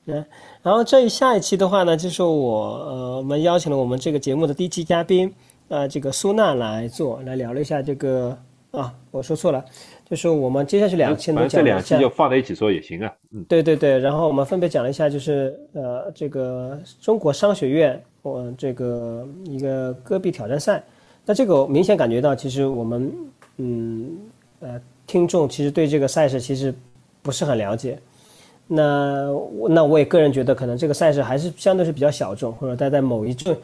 [0.06, 0.26] 嗯，
[0.62, 5.34] 然后这一下一期的话呢，就是我呃，我们邀请了我们这个节目的第一期嘉宾，
[5.70, 8.38] 呃，这个苏娜来做，来聊了一下这个
[8.74, 9.64] 啊，我说错了，
[10.10, 13.14] 就是我们接下去两期都讲这两期就放在一起说也行啊。
[13.32, 20.84] 嗯，对对对，然后我们分别讲了一下，就是呃，这个中国商学院，我这个一个戈壁挑战赛，
[21.24, 23.14] 那这个我明显感觉到，其实我们
[23.58, 24.18] 嗯
[24.60, 26.74] 呃，听众其实对这个赛事其实
[27.22, 28.00] 不是很了解。
[28.66, 29.28] 那
[29.70, 33.56] 那我也个人觉得，可能这个赛事还是相对是比较小众，或者待在某一阵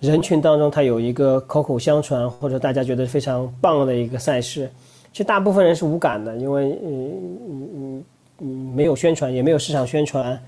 [0.00, 4.70] 人群当中，它有一个口口相传，或者大家觉得非常棒的一个赛事。
[5.12, 7.12] 其实大部分人是无感的，因为嗯
[7.48, 8.04] 嗯嗯
[8.40, 10.38] 嗯没有宣传，也没有市场宣传。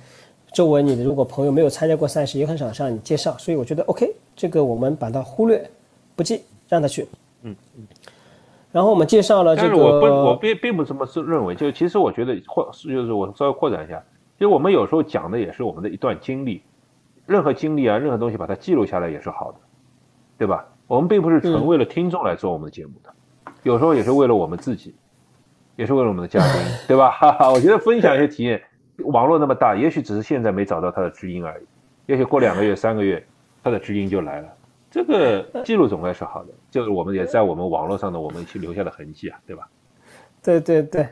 [0.52, 3.37] 周围你的如果朋友没有参加过赛事，也很少向你介绍。
[3.38, 5.68] 所以我觉得 OK，这个我们把它忽略
[6.14, 7.06] 不计，让他去。
[7.42, 7.87] 嗯嗯。
[8.72, 14.02] 然后我们介绍了这个，我不，我并并不这么是认为，就其实我觉得或就是我稍微扩展一下，
[14.37, 16.61] 其实我们有时候讲的也是我们的一段经历，
[17.26, 19.58] 任何经历啊，任何东西把它记录下来也是好的，
[20.38, 20.64] 对吧？
[20.86, 23.12] 我们并不是纯为了听众来做我们的节目的，
[23.64, 24.94] 有时候也是为了我们自己，
[25.74, 27.10] 也是为了我们的嘉宾， 对吧？
[27.10, 28.62] 哈哈，我觉得分享一些体验，
[28.98, 31.64] 网络那么大，也许只是现在没找到它的知音而已，
[32.06, 33.20] 也许过两个月、三个月，
[33.64, 34.48] 它的知音就来了。
[34.88, 39.68] 这个记录总归是好的，就是我们也在我们网络上的我们去留下的痕迹啊，对吧？
[40.40, 41.08] 对对对，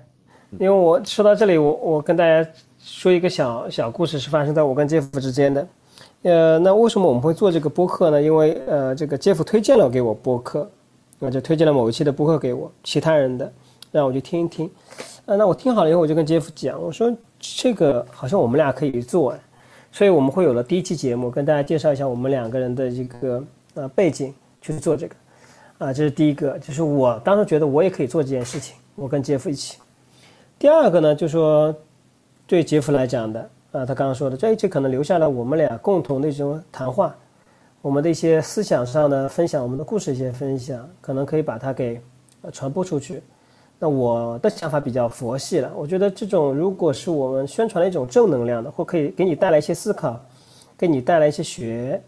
[0.52, 2.48] 因为我说到这里，我我跟大家
[2.78, 5.66] 说一个小小故事，是发生在我跟杰夫之间的。
[6.24, 8.20] 呃，那为什么我们会做这个播客呢？
[8.20, 10.68] 因为呃，这个杰夫推荐了给我播客，
[11.18, 13.50] 那就推荐了某一期的播客给我，其他人的，
[13.92, 14.68] 让我去听一听。
[15.26, 19.34] 啊，那我听好了以后，我就跟杰夫讲，我说这个好像我们俩可以做，
[19.92, 23.42] 所以我们会有了第一期节目，跟大家介绍一下我们两个人的一个。
[23.76, 24.32] 呃，背景
[24.62, 25.16] 去做这个，
[25.78, 29.78] 啊，这是第一个，就是我当时觉得我也可以做这件事情，我跟杰夫一起。
[30.60, 31.74] 第二个呢，就说
[32.46, 37.14] 对杰夫来讲的，啊，他刚刚说的这一期可能留下了我们俩共同的一种谈话，
[37.82, 42.00] 我们的一些思想上的分享，我们的故事一些分享，可能可以把它给
[42.52, 43.20] 传播出去。
[43.78, 50.18] 那我的想法比较佛系了，我觉得这种如果是我们宣传的一种正能量的，或可以给你带来一些思考，
[50.78, 52.00] 给你带来一些学。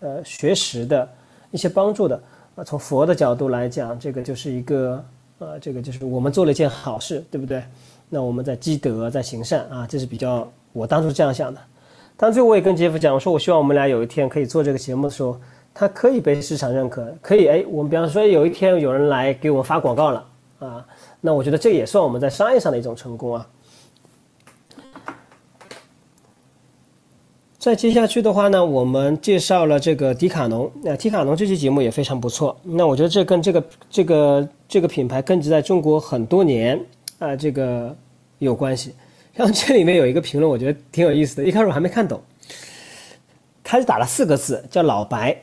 [0.00, 1.08] 呃，学识的
[1.50, 2.20] 一些帮助的
[2.56, 5.02] 啊，从佛的角度来讲，这个就是一个
[5.38, 7.62] 呃，这个就是我们做了一件好事，对不对？
[8.10, 11.58] 那我们在积德，在行善啊，这是比较我当初这样想的。
[12.16, 15.40] 当最后我也跟杰夫讲，我说我希望我们俩有一天可以做这个节目的时候，
[15.72, 20.26] 它可以被市场认可，可以哎，我们比方说有一天有人来给我们发广告了
[20.58, 20.86] 啊，
[21.20, 23.46] 那我觉得这也算我们在商业上的一种成功啊。
[27.58, 30.70] 再接下去的话呢，我们介绍了这个迪卡侬。
[30.82, 32.54] 那迪卡侬这期节目也非常不错。
[32.62, 36.78] 那我觉得这跟这个这个这个品牌根植在中国很多年
[37.18, 37.96] 啊，这个
[38.38, 38.94] 有关系。
[39.36, 41.44] 像这里面有一个评论，我觉得挺有意思的。
[41.44, 42.22] 一开始我还没看懂，
[43.62, 45.36] 他就打了四个字，叫“老白”，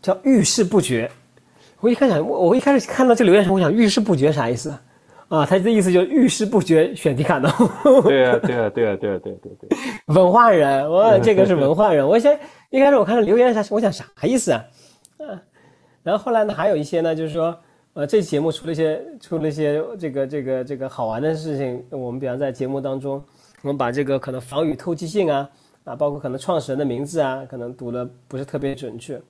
[0.00, 1.10] 叫“遇事不决”。
[1.80, 4.72] 我一开始我我一开始看到这留言时，我想“遇事不决”啥意思？
[5.28, 7.52] 啊，他的意思就是遇事不决选迪卡侬。
[8.04, 9.78] 对啊，对啊，对啊，对啊，对对对。
[10.06, 12.06] 文化人，我这个是文化人。
[12.06, 12.38] 我先
[12.70, 14.64] 一开始我看到留言啥，我想啥意思啊？
[15.18, 15.38] 嗯，
[16.02, 17.54] 然后后来呢，还有一些呢，就是说，
[17.98, 21.84] 呃，这节目出了一些出了一些这个这个这个好玩的事情。
[21.90, 23.20] 我们比方在节目当中，
[23.62, 25.50] 我们把这个可能防雨透气性啊
[25.82, 29.20] 啊，包括可能创始人的名字啊，可能读的不是特别准确。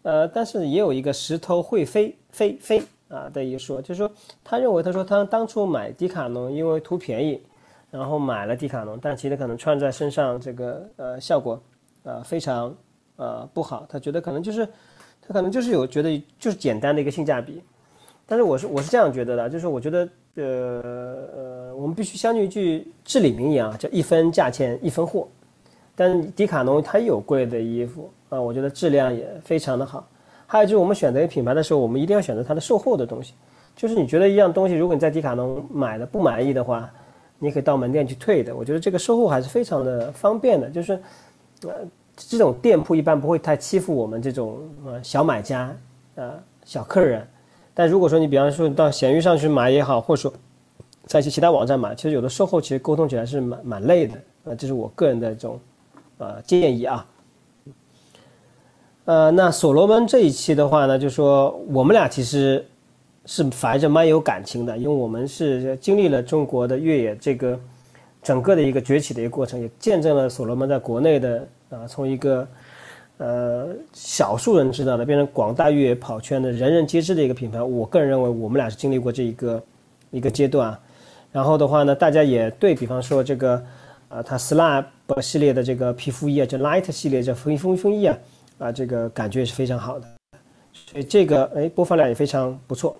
[0.00, 2.82] 呃，但是也有一个石头会飞飞飞。
[3.08, 4.10] 啊的一说，就是说，
[4.42, 7.42] 他认为，他说他当初买迪卡侬，因为图便宜，
[7.90, 11.60] 然后买了迪卡侬，但其实可能穿在身上这个呃效果，
[12.04, 12.74] 呃非常
[13.16, 13.84] 呃不好。
[13.90, 14.64] 他觉得可能就是，
[15.20, 17.60] 他可能就是有觉得就是简单的一个性价比。
[18.30, 20.44] 但是我是我是这样觉得的，就是我觉得呃
[21.34, 25.26] 呃我们必须相信一句至理名言啊，叫一分价钱一分货。
[25.96, 30.06] 但迪卡侬它有贵的衣服啊，我觉得质量也非常的好。
[30.46, 33.34] 还有就是，我们选择品牌的时候，我们一定要选择它的售后的东西。
[33.74, 36.88] 就是你觉得一样东西，如果你在迪卡侬买的不满意的话，
[37.36, 38.54] 你可以到门店去退的。
[38.54, 40.70] 我觉得这个售后还是非常的方便的。
[40.70, 40.92] 就是，
[41.64, 41.72] 呃，
[42.14, 45.76] 这种店铺一般不会太欺负我们这种呃小买家，
[46.14, 47.26] 呃小客人。
[47.74, 50.32] 但如果说你比方说到闲鱼上去买也好，或者说
[51.06, 54.14] 在一些其他网站买，其实有的售后其实沟通起来是蛮蛮累的。
[54.44, 55.60] 呃，这是我个人的这种
[56.18, 57.06] 呃建议啊。
[59.04, 62.64] 呃，那所罗门这一期的话呢，就说我们俩其实
[63.26, 67.58] 是反着蛮有感情的，因为我们是经历了中国的越野这个
[68.22, 72.46] 整个的一个崛起的一个过程，也见证了所罗门在国内的啊，从一个
[73.20, 77.62] 呃少数人知道的，变成广大越野跑圈的人人皆知的一个品牌。
[77.62, 79.62] 我个人认为，我们俩是经历过这一个
[80.10, 80.74] 一个阶段。
[81.30, 83.62] 然后的话呢，大家也对比方说这个
[84.08, 84.86] 啊，它 Slab
[85.20, 88.16] 系列的这个皮肤衣啊，就 Light 系列这风衣风衣风衣啊。
[88.58, 90.06] 啊，这个感觉是非常好的，
[90.72, 92.94] 所以这个哎播放量也非常不错。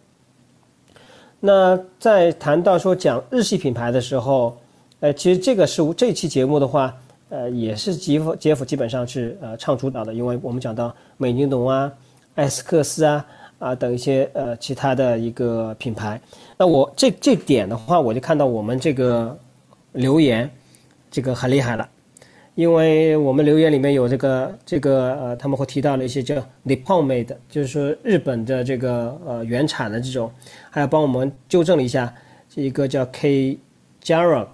[1.39, 4.57] 那在谈到说讲日系品牌的时候，
[5.01, 6.97] 呃，其实这个是这期节目的话，
[7.31, 11.91] 呃，也是杰夫杰夫基本上是呃唱主导的，因为我们讲到美津浓啊、
[12.35, 13.25] 艾斯克斯啊
[13.59, 16.21] 啊等一些呃其他的一个品牌。
[16.59, 19.39] 那我这这点的话，我就看到我们这个
[19.93, 20.51] 留言，
[21.11, 21.89] 这个很厉害了。
[22.57, 26.35] 因为我们留言里面有这个这个呃，他们会提到了一些叫
[26.67, 30.31] Nippon made，就是说日本的这个呃原产的这种，
[30.69, 32.13] 还要帮我们纠正了一下，
[32.49, 33.57] 这一个叫 K
[34.03, 34.47] Jara，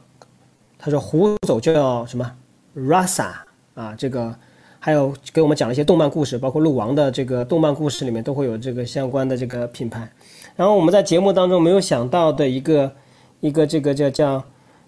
[0.79, 2.31] 他说胡走叫什么
[2.77, 3.33] Rasa
[3.75, 4.35] 啊，这个
[4.79, 10.09] 还有给我们讲了一些动漫故事，包括鹿王的这个动漫故事里面都会有这个相关的这个品牌。
[10.55, 12.93] 然后我们在节目当中没有想到的一个
[13.41, 14.45] 一个这个叫叫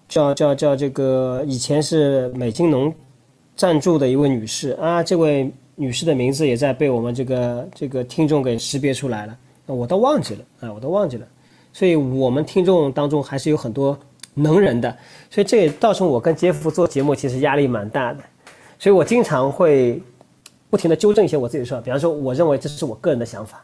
[0.07, 2.93] 叫叫叫这个以前是美津浓。
[3.55, 11.27] 赞助的一位女士啊，这位女士的名字也在被我们这个这个听众给识别出来了，我都忘记了啊，我都忘记了，
[11.73, 13.99] 所以我们听众当中还是有很多
[14.41, 14.97] 能人的，
[15.29, 18.19] 所以这也造成我跟杰夫做节目其实压力蛮大的，
[18.77, 20.01] 所以我经常会
[20.69, 23.63] 不停的纠正一些我自己的说法，比方说我认为这是我个人的想法，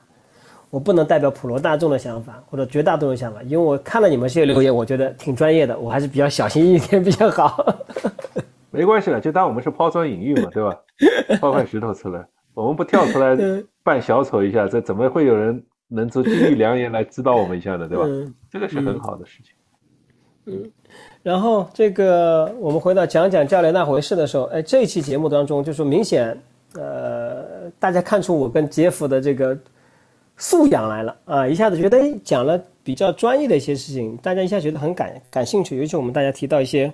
[0.69, 7.65] 我不能代表普罗大众的想法或者绝大多数想法，因为我看了你们这些留言，我觉得挺专业的，我还是比较小心翼翼点比较好。
[8.71, 10.77] 没关系了，就当我们是抛砖引玉嘛，对吧？
[11.39, 13.37] 抛块石头出来，我们不跳出来
[13.83, 17.87] 扮小丑一下，这怎么会有人能做金玉良言来指导我们一下呢？
[17.87, 18.03] 对吧？
[18.51, 19.54] 这个是很好的事情。
[20.45, 20.71] 嗯，
[21.23, 26.37] 然后这个我们回到讲讲教练那回事的时候，哎，这一期节目当中就说明显，
[26.73, 29.57] 呃，大家看出我跟杰夫的这个
[30.37, 36.93] 素养来了啊，一下子觉得哎，讲了比较专业的一些事情，大家一下觉得很感感兴趣，尤其我们大家提到一些。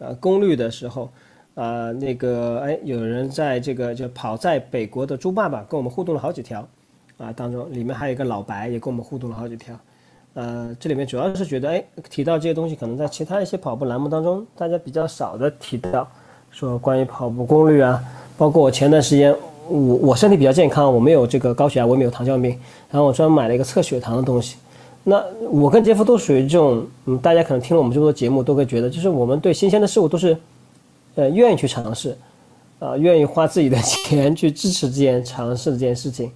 [0.00, 1.08] 啊，功率的时候，
[1.54, 6.68] 啊，那个，哎，有人在这个就跑在北国的猪爸爸跟我们互动了好几条，
[7.16, 9.78] 啊，当中里面还有一个老白也跟我们互动了好几条，
[10.34, 16.06] 呃，这里面主要是觉得，哎，提到这些东西，可能在其他一些跑步栏目当中，大家比较少的提到，
[16.50, 18.02] 说关于跑步功率啊，
[18.36, 19.34] 包括我前段时间，
[19.68, 22.50] 我我身体比较健康，我没有这个高血压，我也没有糖尿病，
[22.90, 24.56] 然后我专门买了一个测血糖的东西。
[25.04, 30.36] 那我跟杰夫都属于这种，嗯，大家可能听了我们这么多节目，都会觉得，就是我们对新鲜的事物都是，
[31.14, 32.16] 呃，愿意去尝试，
[32.80, 36.32] 啊，愿意花自己的 钱去支持这件尝试这件事情，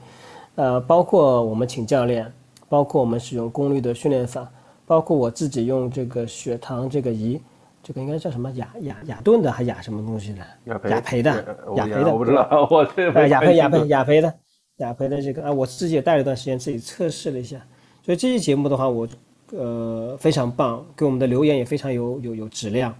[0.54, 2.30] 呃，包括我们请教练，
[2.68, 4.50] 包括我们使用功率的训练法，
[4.86, 7.40] 包括我自己用这个血糖这个仪，
[7.82, 10.40] 这个应该叫什么雅雅雅顿的还雅什么东西的？
[10.90, 14.34] 雅培的，雅培的，我不知道，我这啊雅培雅培雅培的
[14.78, 17.56] 雅培的这个啊，我自己也带了一段时间自己测试了一下，
[18.04, 19.08] 所以这期节目的话，我
[19.52, 22.94] 呃非常棒，给我们的留言也非常有有有质量，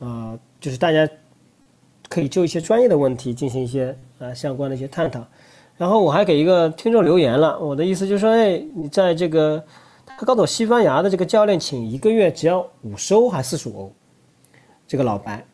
[0.00, 1.08] 啊，就是大家
[2.08, 5.24] 可以就一些专业的问题进行一些啊相关的一些探讨。
[5.78, 9.62] 然后我还给一个听众留言了，我的意思就是说，哎，你在这个，
[10.18, 13.92] 他告诉我西班牙的这个教练请一个月只要五十欧还是四十五欧，
[14.88, 15.44] 这个老白。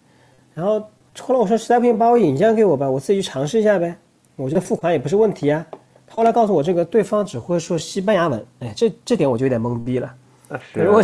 [0.54, 0.80] 然后
[1.20, 3.94] 后来我说实在不行把我引荐给我吧，我自己去尝试一下呗，
[4.36, 5.64] 我觉得付款也不是问题啊。
[6.10, 10.06] 后来告诉我这个对方只会说西班牙文，哎，这这点我就有点懵逼了。
[10.48, 11.02] 啊是啊，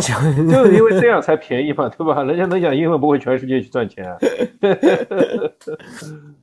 [0.51, 2.23] 就 是因为这样才便宜嘛，对吧？
[2.23, 4.17] 人家能讲英文，不会全世界去赚钱啊。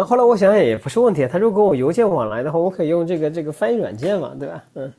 [0.00, 4.64] 那后来我想想也不是问题，他如果我邮件往来的话，我可以用这个这个翻译软件嘛，对吧？
[4.72, 4.90] 嗯。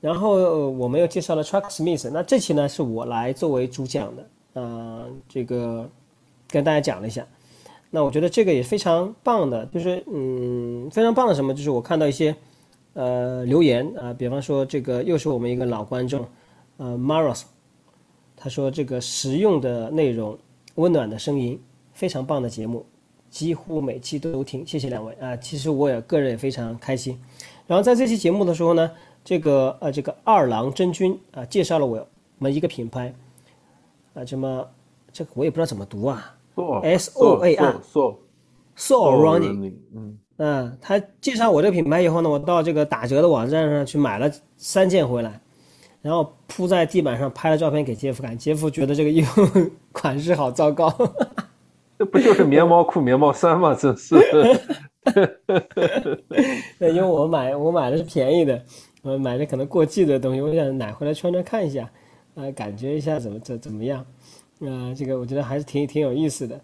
[0.00, 5.90] 然后我们又介绍了 Truck Smith，那这期呢是我来作为主讲的，啊，这个
[6.46, 7.26] 跟大家讲了一下。
[7.90, 11.52] 那我觉得这个也非常棒的，就是嗯，非常棒的什么？
[11.52, 12.32] 就是我看到一些
[12.92, 16.24] 呃留言啊，比方说这个又是我们一个老观众，
[16.76, 17.42] 呃，Maros，
[18.36, 20.38] 他说这个实用的内容，
[20.76, 21.60] 温暖的声音，
[21.92, 22.86] 非常棒的节目。
[23.32, 25.34] 几乎每期都有听，谢谢两位啊！
[25.38, 27.18] 其实我也个人也非常开心。
[27.66, 28.90] 然后在这期节目的时候呢，
[29.24, 32.06] 这个呃这个二郎真君啊介绍了我
[32.38, 33.10] 们一个品牌
[34.12, 34.68] 啊，什么
[35.10, 36.36] 这个我也不知道怎么读啊
[36.82, 38.18] ，S O A R，So
[38.76, 45.40] Running，嗯，嗯，他介绍我这个品牌以后呢，我到这个打折的网站上去买了三件回来，
[46.02, 49.42] 然后铺在地板上拍了照片给杰夫看，杰夫觉得这个衣服
[49.90, 50.94] 款式好糟糕。
[52.02, 53.72] 这不就是棉毛裤、棉毛衫吗？
[53.76, 54.16] 真是，
[56.82, 58.60] 因为我买我买的是便宜的，
[59.02, 61.88] 我买的可能过季的东西，我想买回来穿穿看一下，
[62.34, 64.04] 啊，感觉一下怎么怎怎么样，
[64.62, 66.60] 啊，这个我觉得还是挺挺有意思的，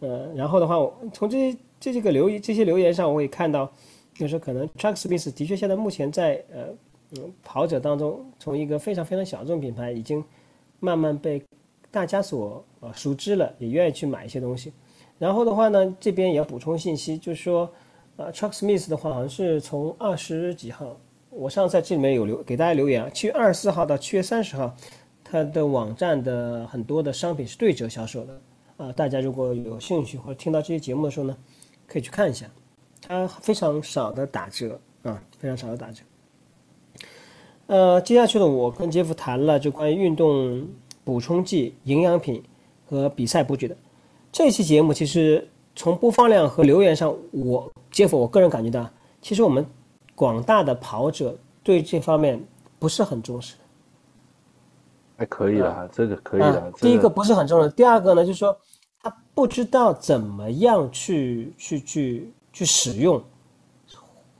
[0.00, 0.76] 呃，然后的话，
[1.10, 3.72] 从这这这个留言这些留言上，我也看到，
[4.12, 6.64] 就是可能 Truck Smith 的确现在目前在呃
[7.16, 10.22] 嗯跑者当中，从一个非常非常小众品牌，已经
[10.80, 11.42] 慢慢被
[11.92, 14.72] 大家所呃熟知了，也愿意去买一些东西。
[15.18, 17.70] 然后的话呢，这边也要补充信息，就是说，
[18.16, 20.98] 呃，Truck Smith 的话好像是从二十几号，
[21.30, 24.74] 我上次在这里面有留给大家留言啊，七月二十四号到七月三十号，
[25.22, 28.40] 它的网站的很多的商品是对折销售的，
[28.78, 31.36] 啊，大家如果有兴趣或者听到这些节目的时候呢，
[31.86, 32.46] 可以去看一下，
[33.06, 36.02] 它非常少的打折啊，非常少的打折。
[37.68, 40.66] 呃，接下去呢，我跟杰夫谈了就关于运动
[41.04, 42.42] 补充剂、营养品
[42.88, 43.76] 和比赛布局的。
[44.30, 48.88] 这期节目其实从播放量和留言上，我杰夫我个人感觉到，
[49.20, 49.66] 其实我们
[50.14, 52.42] 广大的跑者对这方面
[52.78, 53.56] 不是很重视。
[55.16, 56.72] 还可以的，这个可以的。
[56.80, 58.56] 第一个不是很重视，第二个呢，就是说
[59.00, 63.22] 他不知道怎么样去去去去使用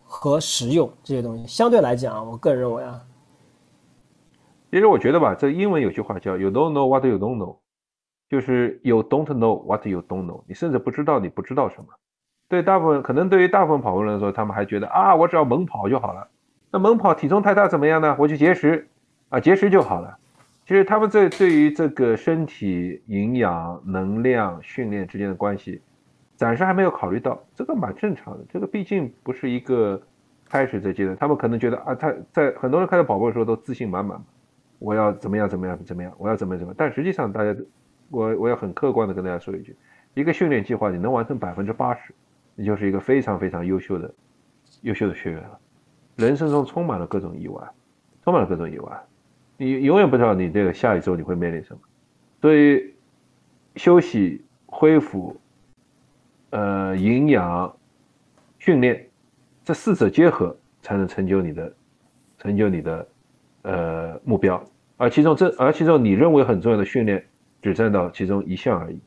[0.05, 1.47] 和实用这些东西。
[1.47, 3.01] 相对来讲，我个人认为啊，
[4.73, 7.59] 其实我觉得吧，这英文有句话叫 “You don't know what you don't know”。
[8.31, 11.89] 就是 you don't know what you don't know，你甚至不知道你不知道什么。
[12.49, 16.27] 对大部分可能对于大部分跑步人来说，他们还觉得啊，我只要猛跑就好了。
[16.71, 18.17] 那猛跑体重太大怎么样呢？
[18.19, 18.89] 我去节食
[19.29, 20.17] 啊，节食就好了。
[20.65, 25.83] 其实他们这对于这个身体营养、能量、训练之间的关系，
[26.35, 28.45] 暂时还没有考虑到，这个蛮正常的。
[28.49, 30.01] 这个毕竟不是一个
[30.49, 34.19] 开始这阶段，他们可能觉得啊，他在很多人开始跑步的时候都自信满满，
[34.83, 37.55] 我要怎么样怎么样怎么样，我要怎么怎么，但实际上大家。
[38.15, 39.75] 我我要很客观的跟大家说一句，
[40.13, 42.13] 一个训练计划你能完成百分之八十，
[42.55, 44.15] 你就是一个非常非常优秀的
[44.83, 45.59] 优秀的学员了。
[46.17, 47.67] 人生中充满了各种意外，
[48.23, 49.03] 充满了各种意外，
[49.57, 51.81] 你永远不知道你这个下一周你会面临什么。
[52.43, 52.93] 所以
[53.77, 55.35] 休息、恢复、
[56.51, 57.75] 呃营养、
[58.59, 59.09] 训练
[59.65, 61.73] 这四者结合，才能成就你的
[62.37, 63.09] 成就你的
[63.63, 64.63] 呃目标。
[65.03, 67.23] 而其中这而其中你认为很重要的训练。
[67.65, 68.99] 只占到其中一项而已，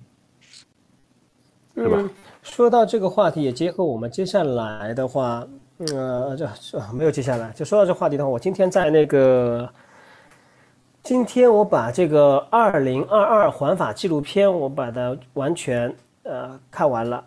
[1.74, 2.10] 对吧？
[2.41, 5.46] 说到这个话题，也结合我们接下来的话，
[5.93, 6.50] 呃，这
[6.93, 9.70] 没有接下来，就说到这话题的话，我今天在那个，
[11.04, 15.93] 今天我把这个二零二二环法纪录片，我把它完全
[16.24, 17.26] 呃看完了。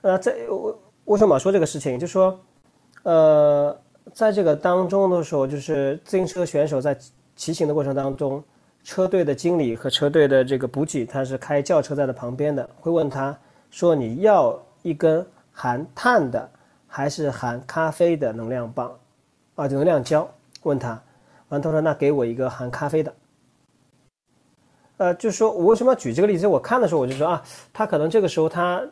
[0.00, 1.96] 呃，在我为什么说这个事情？
[1.96, 2.36] 就说，
[3.04, 3.80] 呃，
[4.12, 6.98] 在这个当中的时候，就是自行车选手在
[7.38, 8.44] 骑行的过程当中。
[8.84, 13.36] 车队的经理和车队的这个补给，他是开轿车在的旁边的，会问他
[13.70, 16.48] 说：“你要一根含碳的
[16.86, 18.96] 还是含咖啡的能量棒？
[19.56, 20.26] 啊，能量胶？”
[20.62, 20.98] 问他，
[21.48, 23.12] 完他说：“那给我一个含咖啡的。”
[24.96, 26.46] 呃，就是说我为什么要举这个例子？
[26.46, 28.82] 我看的时候我就说啊，他可能这个时候他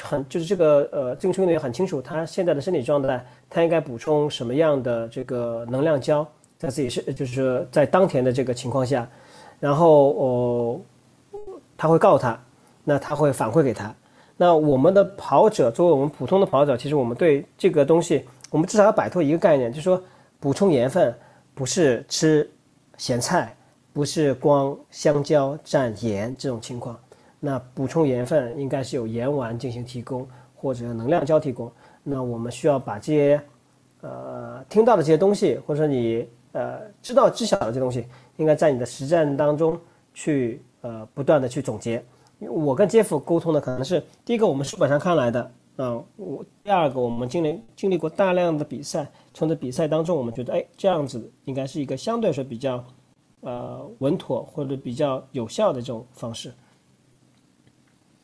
[0.00, 6.26] 很就是这个呃，自行车运动员很清楚他现在的身体状态，他应该补充什么样的这个能量胶，
[6.62, 9.08] 在自己是就是在当前的这个情况下，
[9.58, 10.80] 然后哦，
[11.76, 12.40] 他会告诉他，
[12.84, 13.92] 那他会反馈给他。
[14.36, 20.00] 那我们的跑者作为我们普通的跑者，其实我们对这个东西，我们至少要摆脱一个概念，就是说
[20.38, 21.12] 补充盐分
[21.52, 22.48] 不是吃
[22.96, 23.52] 咸菜。
[23.94, 26.98] 不是光香蕉蘸盐这种情况，
[27.38, 31.70] 那补充盐分应该是有盐丸进行提供，或者能量胶提供。
[32.02, 33.42] 那我们需要把这些，
[34.00, 39.78] 呃，听到的这些东西，或者说你呃知道知晓的这东西，应该在你的实战当中
[40.14, 42.02] 去呃不断的去总结。
[42.38, 52.84] 我跟杰夫沟通的可能是第一个，我们书本上看来的，啊，我第二个我们经历经历过大量的比赛，从这比赛当中我们觉得，哎，这样子应该是一个相对来说比较。
[53.44, 56.52] 呃，稳妥或者比较有效的这种方式。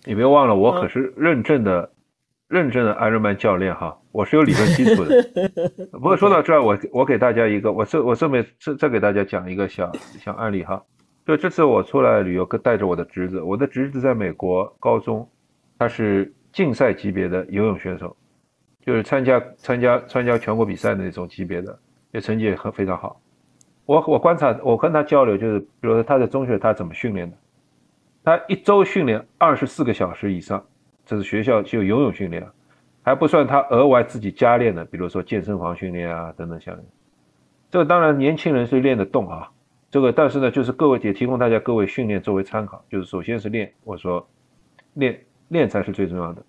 [0.05, 1.91] 你别忘了，我可是认证的、
[2.49, 5.23] 认证的艾瑞曼教练哈，我是有理论基础的。
[5.93, 10.83] 不过说到这儿，我我给大家一个，我这我这边再再给大家讲一个小小案例哈。
[11.27, 15.29] 就这次我出来旅游，跟带着我的侄子，我的侄子在美国高中，
[15.79, 18.17] 他是竞赛级别的游泳选手，
[18.81, 21.79] 就是参加参加参加全国比赛的那种级别的，
[22.13, 23.21] 也成绩也很非常好。
[23.85, 27.37] 我我观察，我跟他交流，就是比如说他在中学他怎么训练的，
[28.25, 30.65] 他一周训练二十四个小时以上，
[31.09, 32.47] 这是学校就游泳训练，
[33.03, 36.85] 还不算他额外自己加练的，比如说健身房训练啊等等项目。
[37.71, 39.51] 这个当然年轻人是练得动啊，
[39.91, 44.29] 这个但是呢，就是各位也提供大家各位训练作为参考，就是首先是练，我说
[44.93, 46.43] 练练才是最重要的，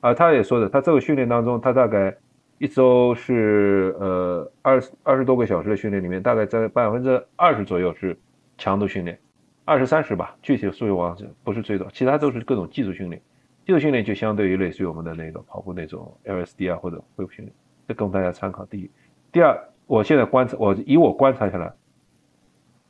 [0.00, 2.16] 啊，他也说的，他这个训练当中他大概。
[2.62, 8.14] 一周是呃二十二十多个小时的训练里面，大概在百分之二十左右是
[8.58, 9.18] 强度训练，
[9.64, 13.22] 二十三十吧，具体的数据忘记不是最多，其他都是各种技术训练。
[13.66, 17.54] 技术训练就相对于类似于我们的那个跑步那种 LSD 啊或者恢复训练，
[17.88, 18.64] 这供大家参考。
[18.66, 18.90] 第一，
[19.32, 21.72] 第二，我现在观察，我以我观察下来，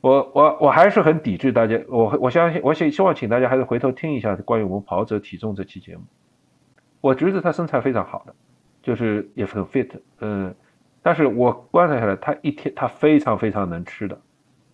[0.01, 6.03] 我我我还是很抵制大家，我我相信，我希希望请大家还是回头听一下关于我们跑者体重这期节目。
[6.99, 8.33] 我侄子他身材非常好的。
[8.83, 9.91] 就是也很 fit，
[10.21, 10.55] 嗯，
[11.03, 14.19] 但是我观察下来，他一天他非常非常能吃的，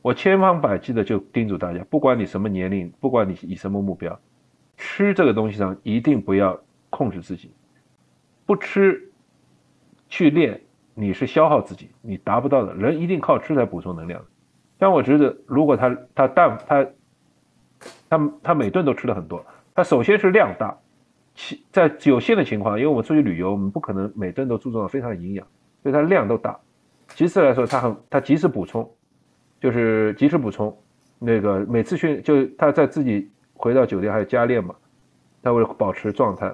[0.01, 4.17] 我千方百计的就叮嘱大家，不管你什么年龄，不管你以什么目标，
[4.77, 6.57] 吃这个东西上一定不要
[6.89, 7.51] 控制自己，
[8.45, 9.11] 不吃
[10.07, 10.61] 去练
[10.93, 14.23] 你是消耗自己，你达不到的，人一定靠吃来补充能量。
[14.79, 16.87] 像我侄子，如果他他但他
[18.07, 20.77] 他他每顿都吃的很多，他首先是量大。
[21.39, 25.45] 其在有限的情况，因为我们出去旅游，我们不可能每顿都注重的非常营养，
[25.83, 26.59] 所以它量都大。
[27.09, 28.91] 其次来说，他很他及时补充，
[29.59, 30.75] 就是及时补充，
[31.19, 34.75] 那个每次训就他在自己回到酒店还有加练嘛，
[35.41, 36.53] 他为了保持状态，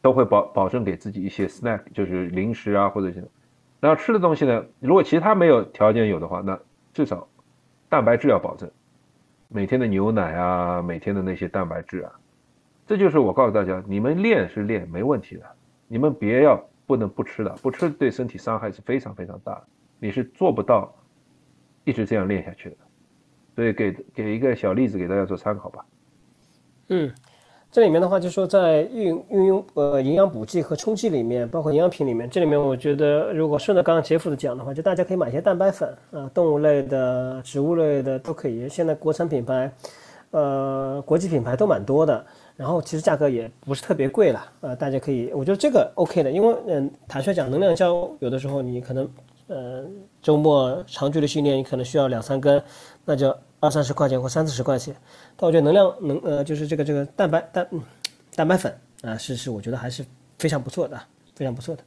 [0.00, 3.28] 都会保保证给自己一些 snack，就是零食啊或者什么，
[3.80, 6.58] 然后吃的东西呢，如果其他没有条件有的话，那
[6.92, 7.28] 至少
[7.88, 8.70] 蛋白质要保证，
[9.48, 12.12] 每天的牛奶啊，每天的那些蛋白质啊。
[12.86, 15.44] 这就是我告诉大家，你们练是练没问题的，
[15.88, 19.64] 你们别要不能不吃的，不吃对身体伤害是非常非常大的，
[19.98, 20.94] 你是做不到
[21.84, 22.76] 一直这样练下去的。
[23.54, 25.84] 所以给给一个小例子给大家做参考吧。
[26.88, 27.10] 嗯，
[27.70, 38.68] 这里面的话就说在运运用呃营养补剂和冲剂里面，包括营养品里面，这里面我觉得如果顺着刚刚杰夫的讲的话，就大家可以买一些蛋白粉啊，动物类的、植物类的都可以。
[38.68, 39.72] 现在国产品牌，
[40.30, 42.24] 呃，国际品牌都蛮多的。
[42.56, 49.08] 然后其实价格也不是特别贵了，呃，大家可以，我觉得这个 OK 的，因为嗯，坦率讲，能量胶有的时候你可能，
[49.48, 49.84] 呃，
[50.22, 52.62] 周末长距离训练你可能需要两三根，
[53.04, 54.94] 那就二三十块钱或三四十块钱。
[55.36, 57.68] 但我觉得能量能呃，就是这个这个蛋白蛋
[58.34, 60.04] 蛋白粉啊，是是，我觉得还是
[60.38, 61.00] 非常不错的，
[61.34, 61.82] 非常不错的。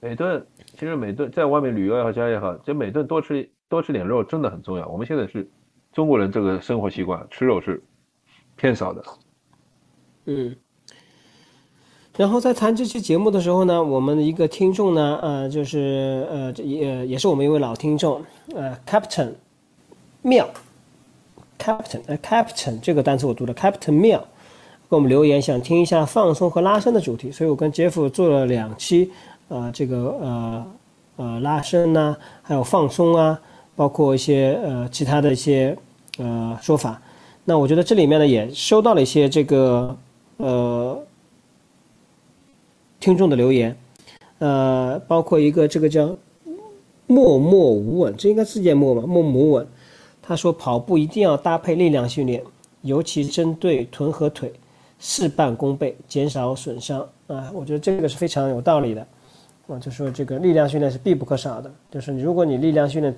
[0.00, 4.88] 每顿其实每顿在外面旅游也好，家也好，就每顿多吃多吃点肉真的很重要。
[4.88, 5.46] 我们现在是
[5.92, 7.82] 中国人这个生活习惯，吃肉是
[8.56, 9.04] 偏少的。
[10.24, 10.56] 嗯，
[12.16, 19.32] 然后在谈这期节目的时候呢，我们的一个听众呢，呃，就是呃，也也是我们一位老听众，呃，Captain
[20.22, 20.48] 妙
[21.58, 24.18] ，Captain，呃，Captain 这个单词我读的 Captain 妙，
[24.88, 29.10] 给我们留言想听一下放松和拉伸的主题，所以我跟杰夫做了两期，
[29.48, 30.66] 呃，这个呃
[31.16, 33.40] 呃拉伸呐，还有放松啊，
[33.76, 35.76] 包括一些呃其他的一些
[36.18, 37.00] 呃说法，
[37.44, 39.96] 那我觉得这里面呢也收到了一些这个。
[40.42, 40.98] 呃，
[42.98, 43.76] 听众的留言，
[44.38, 46.16] 呃，包括一个这个叫
[47.06, 49.02] 默默无闻，这应该是念默吧？
[49.02, 49.66] 默默无闻，
[50.22, 52.42] 他说跑步一定要搭配力量训练，
[52.82, 54.52] 尤其针对臀和腿，
[54.98, 57.50] 事半功倍，减少损伤啊。
[57.52, 59.06] 我觉得这个是非常有道理的。
[59.68, 61.70] 啊，就说这个力量训练是必不可少的。
[61.90, 63.14] 就是如果你力量训练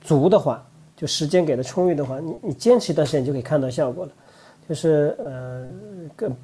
[0.00, 0.62] 足的话，
[0.96, 4.12] 就时间给的充裕的话，你你坚持一段时间就可以看到效果了。
[4.68, 5.66] 就是呃，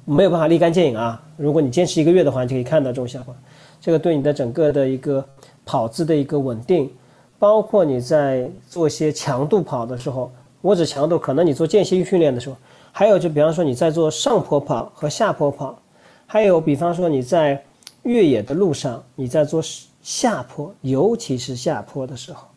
[0.03, 1.23] 没有办法立竿见影啊。
[1.37, 3.33] 如果你坚持一个月的话，你就可以看到这种效果。
[3.79, 5.23] 这个对你的整个的一个
[5.63, 6.91] 跑姿的一个稳定，
[7.39, 10.31] 包括你在做一些强度跑的时候，
[10.61, 12.55] 我指强度，可能你做间歇训练的时候，
[12.91, 15.77] 还有就比方说你在做上坡跑和下坡跑，
[16.25, 17.63] 还有比方说你在。
[18.03, 19.61] 越野的路上，你在做
[20.01, 22.47] 下坡，尤其是下坡的时候，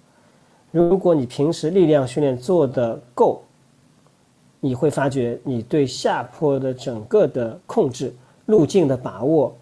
[0.70, 3.42] 如果你平时力量训练做的够，
[4.60, 8.14] 你会发觉你对下坡的整个的控制、
[8.46, 9.56] 路径的把握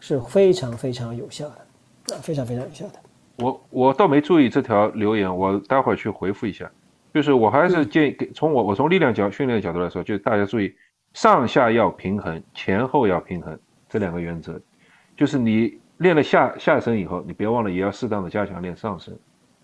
[0.00, 2.94] 是非常非常有效的，啊，非常非常有效的。
[3.40, 6.70] 我我倒没注意这条留言，我待会儿去回复一下。
[7.12, 10.72] 就是我还是建议给，从我我从力量角训练的角度来说，就是大家注意
[11.14, 13.58] 上下要平衡，前后要平衡。
[13.88, 14.60] 这两个原则，
[15.16, 19.18] 就是你练了下下身以后，你别忘了也要适当的加强练上身，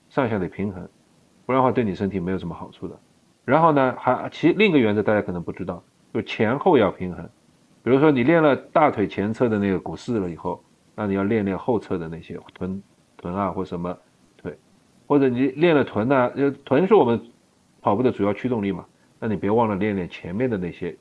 [0.09, 0.83] 上下得平衡，
[1.45, 2.99] 不然的话对你身体没有什么好处的。
[3.45, 5.81] 然后呢，还其另一个原则大家可能不知道，
[6.13, 7.25] 就前后要平衡。
[7.85, 10.61] 比如说你练了大腿前侧的那个股四了以后，
[10.97, 12.83] 那你要练练后侧的那些臀
[13.27, 13.97] 臀啊或什么
[14.37, 14.57] 腿，
[15.09, 17.21] 或者你练了臀呢，就臀是我们
[17.81, 18.87] 跑步的主要驱动力嘛，
[19.19, 20.97] 那你别忘了练练前面的那些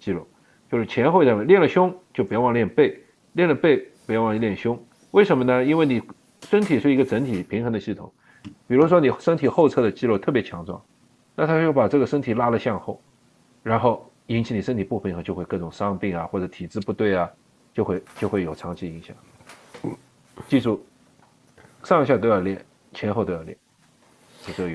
[0.00, 0.26] 肌肉。
[0.68, 2.92] 就是前后的练了胸，就别忘练背；
[3.34, 4.78] 练了背，别忘练胸。
[5.12, 5.64] 为什么呢？
[5.64, 6.02] 因为你
[6.42, 8.12] 身体是一个整体平衡的系统。
[8.66, 10.82] 比如说你身体后侧的肌肉特别强壮，
[11.36, 13.00] 那它就把这个身体拉了向后，
[13.62, 17.30] 然后引起你身体不平衡，就会各种伤病啊，或者体质不对啊，
[17.72, 19.16] 就会就会有长期影响。
[20.48, 20.84] 记住，
[21.88, 22.62] 上下都要练，
[22.92, 23.56] 前后都要练。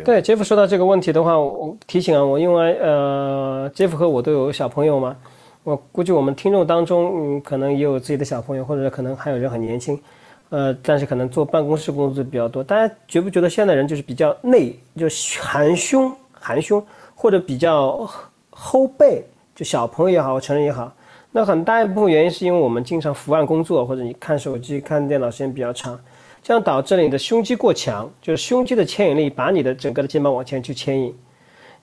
[0.04, 5.16] 对，杰夫说到这个问题的话，我提醒啊，我因为呃，杰夫和我都有小朋友嘛。
[5.64, 10.02] 我估计我们听众当中，嗯，可能也有自己的小朋友，或者可能还有人很年轻，
[10.50, 12.64] 呃，但是可能做办公室工作比较多。
[12.64, 15.08] 大家觉不觉得现在人就是比较内，就
[15.40, 16.84] 含胸含胸，
[17.14, 18.10] 或者比较
[18.50, 20.92] 后背，就小朋友也好，成人也好，
[21.32, 26.00] 那很大一部分原因是因为我们经常伏案工作，或者你看手机、看电脑时间比较长，
[26.44, 31.16] 这样导致你的胸肌过强，就是胸肌的牵引力把你的整个的肩膀往前去牵引，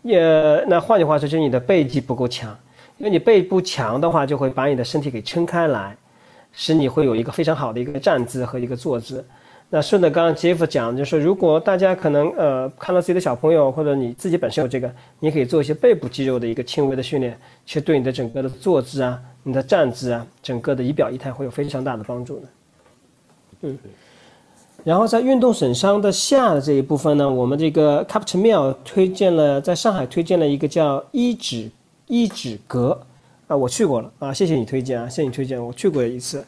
[0.02, 0.20] 也
[0.68, 2.54] 那换句话说，就是你的背肌不够强。
[2.98, 5.96] 因为你背部强的话，就会把你的身体给撑开来，
[6.52, 9.24] 使你会有一个非常好的一个站姿和一个坐姿。
[9.70, 22.48] 那顺着刚刚杰夫讲，就是如果大家可能呃看到自己的小朋友或者你自己本身有这个，你可以做一些背部肌肉的一个轻微的训练，其实对你的整个的坐姿啊、你的站姿啊、整个的仪表仪态会有非常大的帮助的。
[23.62, 23.78] 嗯，
[24.84, 31.70] 然后在运动损伤的下的这一部分呢，我们这个 Captain Mill 推荐了在上海推荐了一个叫一指。
[32.12, 33.00] 一指阁
[33.46, 36.44] 啊，我去过了啊，谢谢你推荐啊，谢谢你推荐，我去过一次。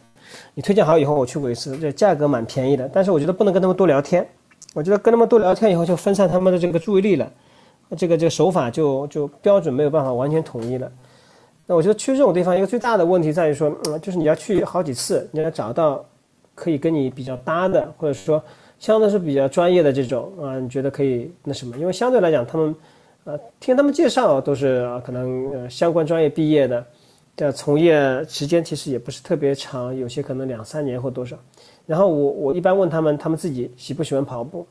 [0.54, 2.90] 你推荐好以后，我去过一次，这价格蛮便宜的。
[2.92, 4.26] 但是我觉得不能跟他们多聊天，
[4.74, 7.32] 我觉得跟他们多聊天以后就分散他们的这个注意力了，
[7.96, 10.90] 这个这个手法就就标准没有办法完全统一了。
[11.66, 16.04] 那我觉得去这种地方一个最大的问题在于说，嗯，就是你要去好几次，你要找到
[16.62, 18.42] 可以跟你比较搭的，或者说
[18.78, 21.76] 相对是比较专业的这种啊，你觉得可以那什么？
[21.78, 22.74] 因为相对来讲他们。
[23.24, 26.84] 呃，听他们介绍都是可能呃相关专业毕业的，
[27.36, 27.94] 的从业
[28.24, 31.36] 时间其实也不是特别长，有些可能两三年或多少。
[31.86, 34.66] 然后我我一般问他们，他们自己喜不喜欢跑步？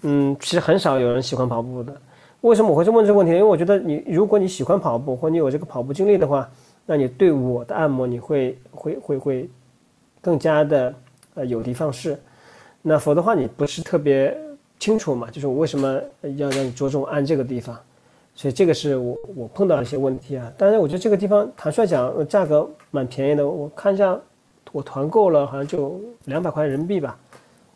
[0.00, 1.94] 嗯，其实很少有人喜欢跑步的。
[2.40, 3.32] 为什么我会问这个问题？
[3.32, 6.48] 因为我觉得你如果你喜欢跑步或你有这个跑步经历的话，
[6.86, 9.50] 那你对我的按摩你会会会会
[10.22, 10.94] 更加的
[11.34, 12.18] 呃有的放矢。
[12.82, 14.36] 那否则的话你不是特别
[14.78, 15.30] 清楚嘛？
[15.30, 16.00] 就是我为什么
[16.36, 17.78] 要让你着重按这个地方？
[18.34, 23.46] 所以这个是我我碰到一些问题啊，但是我觉得这个地方坦率讲，价格蛮便宜的。
[23.46, 24.18] 我看一下，
[24.72, 27.18] 我团购了好像就两百块人民币吧，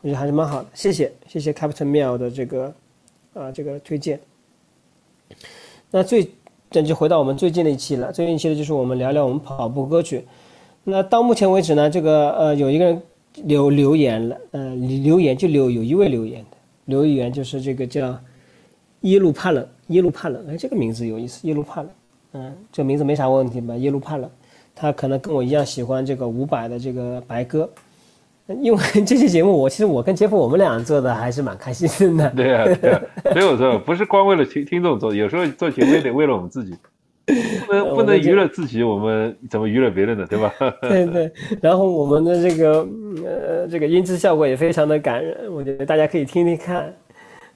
[0.01, 0.69] 我觉得还是蛮好的。
[0.73, 2.73] 谢谢谢谢 Captain Mill 的这个
[3.35, 4.19] 啊这个推荐。
[5.91, 6.31] 那最
[6.71, 10.27] 这就回到我们最近的一期了，最近一期的就是我们聊聊我们跑步歌曲。
[10.85, 13.03] 那到目前为止呢，这个呃有一个人
[13.43, 16.57] 留留言了，呃留言就留有一位留言的
[16.87, 18.19] 留言就是这个叫
[19.01, 19.67] 耶路帕冷。
[19.89, 21.47] 耶路帕冷，哎，这个名字有意思。
[21.47, 21.91] 耶路帕冷，
[22.33, 23.77] 嗯，这名字没啥问题吧？
[23.77, 24.31] 耶路帕冷，
[24.75, 27.69] 他可能跟我一样喜欢这个伍佰的这个白鸽，
[28.63, 32.31] 因为 这期节目我其实我跟杰夫我们俩做的还是蛮开心的。
[32.31, 33.03] 对啊，对啊，
[33.35, 36.75] 所以我说不是光为了听听众做，有时候做节目也得为了我们自己，
[37.67, 40.27] 不能不能娱乐自己，我们怎么娱乐别人呢？
[40.29, 40.53] 对吧？
[40.83, 42.87] 对对，然后我们的这个
[43.25, 46.95] 呃这个音质效果也非常的感人，我觉得大家可以听听看。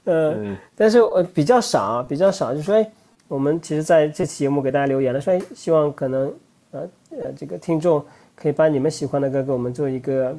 [0.05, 0.35] 呃，
[0.75, 2.91] 但是我比较少，比较少，就说哎，
[3.29, 6.33] 我们其实在这期节目给大家留言了，说哎，希望可能
[6.71, 8.03] 呃呃这个听众
[8.35, 10.35] 可以把你们喜欢的歌给我们做一个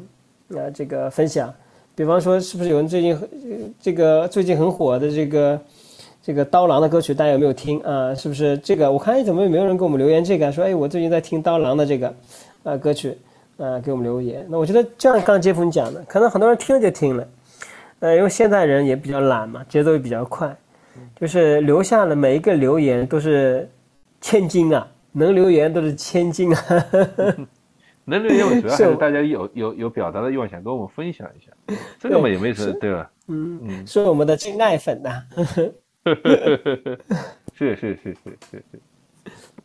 [0.56, 1.54] 呃这个分享，
[1.94, 5.62] 比方说是不是有人最近这个最近很火的这个
[6.30, 8.14] 这个刀郎的歌曲，大家有没有听啊？
[8.14, 8.92] 是不是这个？
[8.92, 12.14] 我看怎么也没有人给我们留言这个，说哎，我最近在听刀郎的这个
[12.62, 13.18] 啊歌曲。
[13.58, 14.46] 呃，给我们留言。
[14.48, 17.28] 那我觉得，就像刚刚杰夫你讲的，可能很多人听了就听了，
[17.98, 20.56] 呃，因为现在人也比较懒嘛，节奏也比较快，
[21.20, 23.68] 就是留下了每一个留言都是
[24.22, 26.86] 千金啊，能留言都是千金啊。
[28.06, 31.52] 能留言主要还是大家有有有表达的欲望，想跟我们分享一下，
[32.00, 33.10] 这个嘛也没什么，对吧？
[33.30, 35.24] 嗯嗯，是我们的真爱粉呐。
[37.56, 38.80] 是是是是是是。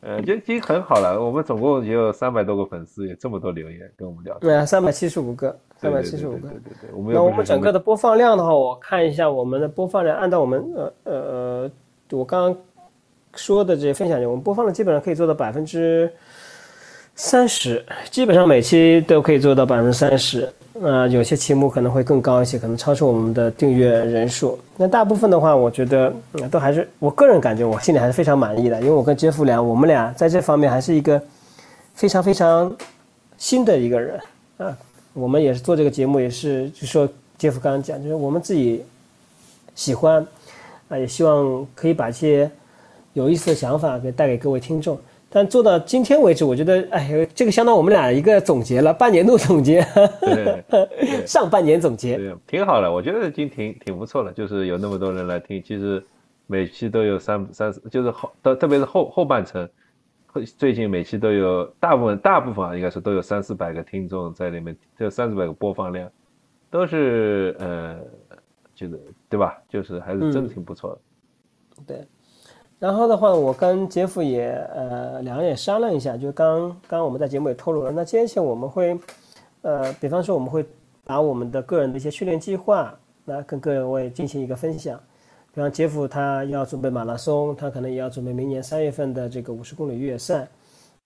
[0.00, 1.18] 呃，就已经很好了。
[1.18, 4.36] 我们总共也有三百多个粉丝，有这么多留言跟我们聊。
[4.38, 6.48] 对啊，三百七十五个，三百七十五个。
[6.48, 11.70] 对对对，我们那我们整个的播放量的话，我看一下我们的播放量，按照我们呃呃，
[12.10, 12.62] 我刚刚
[13.34, 16.12] 说的这些分享，我们播放量基本上可以做到百分之。
[17.16, 20.48] 三十，基本上每期都可以做到百分之三十。
[20.82, 24.58] 呃，有些期目可能会更高一些，可能超出我们的订阅人数。
[24.76, 26.12] 那大部分的话，我觉得
[26.50, 28.80] 都还是我个人感觉，我心里还是非常满意的。
[28.80, 31.22] 因为我跟杰夫俩，我们俩在这方面还是一个
[31.94, 32.74] 非常非常
[33.38, 34.20] 新的一个人
[34.58, 34.76] 啊。
[35.12, 37.08] 我们也是做这个节目，也是就说
[37.38, 38.84] 杰夫刚刚讲，就是我们自己
[39.76, 40.26] 喜欢
[40.88, 42.50] 啊，也希望可以把一些
[43.12, 44.98] 有意思的想法给带给各位听众。
[45.34, 49.84] 但做到今天为止，我觉得，哎，这个相当我们俩一个总结了，半年度总结，
[51.26, 54.32] 上半年总结，挺好的，我觉得已经挺挺不错了。
[54.32, 56.00] 就是有那么多人来听，其实
[56.46, 59.68] 每期都有三三，就是后，特特别是后后半程，
[60.56, 66.08] 最近每期都有大部分大部分啊，应该是都有三四百个听众在里面，这三四百个播放量，
[66.70, 67.98] 都是呃，
[68.72, 69.58] 就是对吧？
[69.68, 72.06] 就是还是真的挺不错的，对。
[72.84, 78.94] 然后的话，我跟杰夫也呃两个人也商量一下，就刚刚我们在节目也透露了，那接下来我们会，
[79.62, 80.62] 呃，比方说我们会
[81.02, 85.00] 把我们的个人的一些训练计划，那跟各位进行一个分享。
[85.54, 90.46] 比方杰夫他要准备马拉松，他可能也要准备明年三月份的这个五十公里越野赛。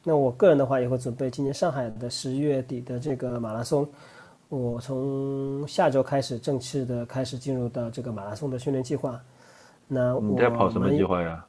[0.03, 3.87] 那我个人的话也会准备今年上海的十月底的这个马拉松。
[4.49, 9.20] 我从下周开始正式的开始进入到这个马拉松的训练计划。
[9.87, 11.45] 那你在跑什么计划呀？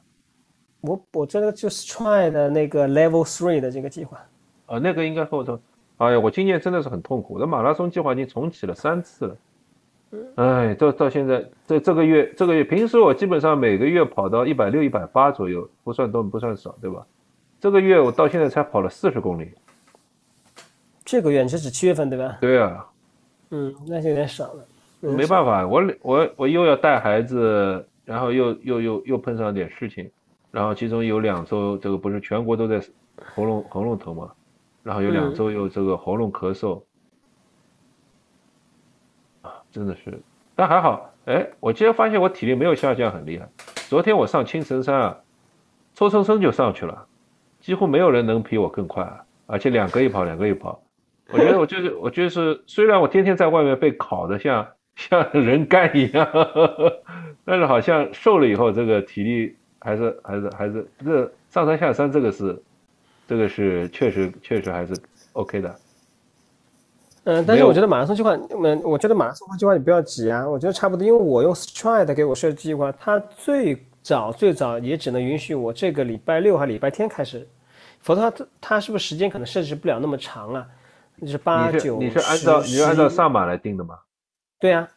[0.80, 4.18] 我我这个就是 try 的那个 level three 的这个计划，
[4.66, 5.60] 啊，那个应该后头，
[5.98, 9.36] 哎呀，我今年真的是很痛苦，我的马拉松计划已经重启了三次了，
[10.36, 17.06] 哎，到到现在这这个月这个月，平时我基本上每个月跑到一百六一百八左右，不算多不算少，对吧？
[17.60, 19.50] 这个月我到现在才跑了四十公里，
[21.04, 22.38] 这个月你是指七月份对吧？
[22.40, 22.86] 对啊，
[23.50, 24.64] 嗯，那就有点少了，
[25.00, 30.10] 没办法，我我我又要带孩子，然后又又又又碰上点事情。
[30.50, 32.82] 然后其中有两周，这个不是全国都在
[33.24, 34.32] 喉咙喉咙疼嘛，
[34.82, 36.82] 然后有两周又这个喉咙咳嗽，
[39.42, 40.20] 啊，真的是，
[40.56, 43.48] 但还好，哎，我今天发现我体力没有下降很厉害。
[43.88, 45.18] 昨天我上青城山啊，
[45.94, 47.06] 抽抽抽就上去了，
[47.60, 50.82] 几乎没有人能比我更快，啊而且两个一跑，两个一跑。
[51.32, 56.28] 我觉得我就是我就是，虽然我天天在外面被烤的像像人干一样，
[57.46, 59.56] 但是好像瘦了以后，这个体力。
[59.80, 62.62] 还是还是还是这上山下山这个是，
[63.26, 64.94] 这个是确实确实还是
[65.32, 65.74] OK 的。
[67.24, 77.46] 嗯，但是我觉得马拉松计划，嗯，我觉得马拉松计划你不要急啊，我觉得差不多，因为我用 Stride 给我设计计划，它最早最早也只能允许我这个礼拜六还礼拜天开始，
[78.00, 80.66] 否则它它是不是时间可能设置不了那么长啊？
[81.20, 83.98] 就是八九你是按照你是按照上马来定的吗？
[84.58, 84.88] 对呀。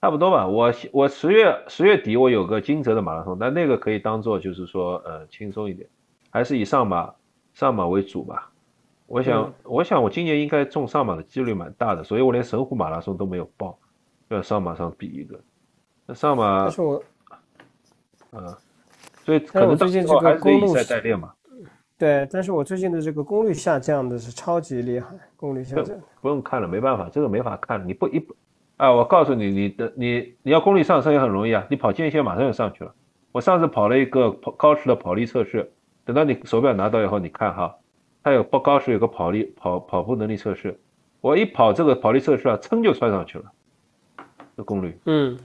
[0.00, 5.86] 差不多吧，我我十月十月底我有个金泽的马拉松，但那个可以当做就是说呃轻松一点，
[6.30, 7.12] 还是以上马
[7.52, 8.50] 上马为主吧。
[9.06, 13.78] 我想我想我今年应该中上马的几率蛮大的，所以我连神户马拉松都没有报，
[14.28, 15.38] 要上马上比一个。
[16.06, 17.02] 那上马，但是我，
[18.32, 18.56] 嗯，
[19.24, 21.32] 所以可能最近这个功率在代练嘛。
[21.98, 25.94] 对，但是我最近的这个功率下降的是超级厉害，功率下降。
[26.22, 28.34] 不用看了，没办法，这个没法看，你不一不。
[28.80, 32.94] 啊，我告诉你，你的你你要功率上升也很容易啊，你跑间歇马上就上去了。
[33.30, 35.70] 我上次跑了一个跑高时的跑力测试，
[36.02, 37.76] 等到你手表拿到以后，你看哈，
[38.22, 40.80] 它有报高时有个跑力跑跑步能力测试，
[41.20, 43.44] 我一跑这个跑力测试啊，噌就窜上去了，
[44.56, 45.38] 这功率，嗯，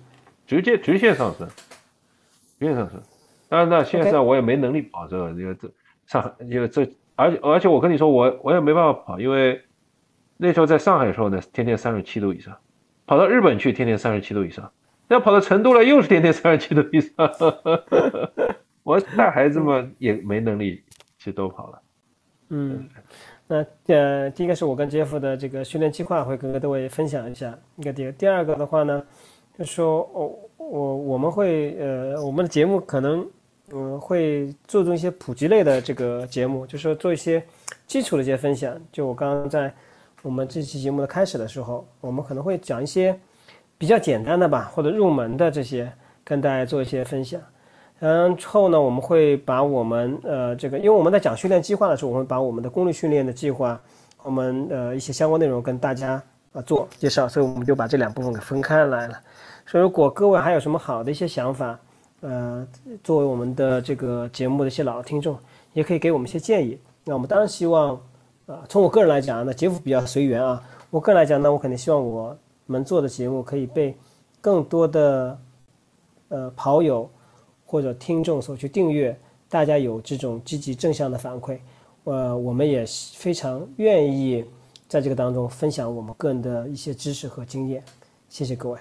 [0.47, 1.45] 直接直线上升，
[2.57, 3.01] 直线上升。
[3.49, 5.69] 当然，那现在我也没能力跑这个，因为这
[6.05, 9.61] 上因为这，而且而且我跟你说，我我也没办法跑，因为
[10.37, 12.55] 那时候在上海的时候呢，天天三十七度以上。
[13.05, 14.71] 跑到日本去，天天三十七度以上，
[15.09, 17.11] 要跑到成都来，又是天天三十七度以上。
[18.83, 20.83] 我带孩子们，也没能力
[21.17, 21.81] 去多跑了。
[22.49, 22.87] 嗯，
[23.47, 27.57] 那呃，第一个是我跟杰夫的这个训练计划，会跟各位分享一下。
[27.77, 29.03] 一个第第二个的话呢，
[29.57, 33.27] 就说我我我们会呃，我们的节目可能
[33.71, 37.43] 嗯会注重一些普及类的这个节目，就是说做一些
[37.87, 38.79] 基础的一些分享。
[38.91, 39.73] 就我刚刚在
[40.25, 43.15] 我们这期节目的开始的时候，我们可能会讲一些
[43.77, 45.87] 比较简单的吧，或者入门的这些，
[46.23, 47.39] 跟大家做一些分享。
[47.99, 53.79] 然后呢，我们会把我们呃这个，因为我们在讲训练计划的时候，我们把我们的功率训练的计划，
[54.23, 56.19] 我们呃一些相关内容跟大家
[56.53, 59.21] 啊做介绍，所以我们就把这两部分给分开来了。
[59.67, 61.79] 所以如果各位还有什么好的一些想法，
[62.21, 62.67] 呃，
[63.03, 65.37] 作为我们的这个节目的一些老听众，
[65.73, 66.79] 也可以给我们一些建议。
[67.03, 68.01] 那我们当然希望，
[68.47, 70.61] 啊，从我个人来讲呢，节目比较随缘啊。
[70.89, 73.95] 我个人来讲呢，我肯定希望我们做的节目可以被
[74.41, 75.39] 更多的
[76.29, 77.09] 呃跑友。
[77.67, 79.19] 或者听众所去订阅，
[79.49, 81.57] 大家有这种积极正向的反馈，
[82.03, 82.85] 呃，我们也
[83.15, 84.45] 非常愿意
[84.87, 87.83] 在这个当中分享我们个人的一些知识和经验。
[88.29, 88.79] 谢谢各位。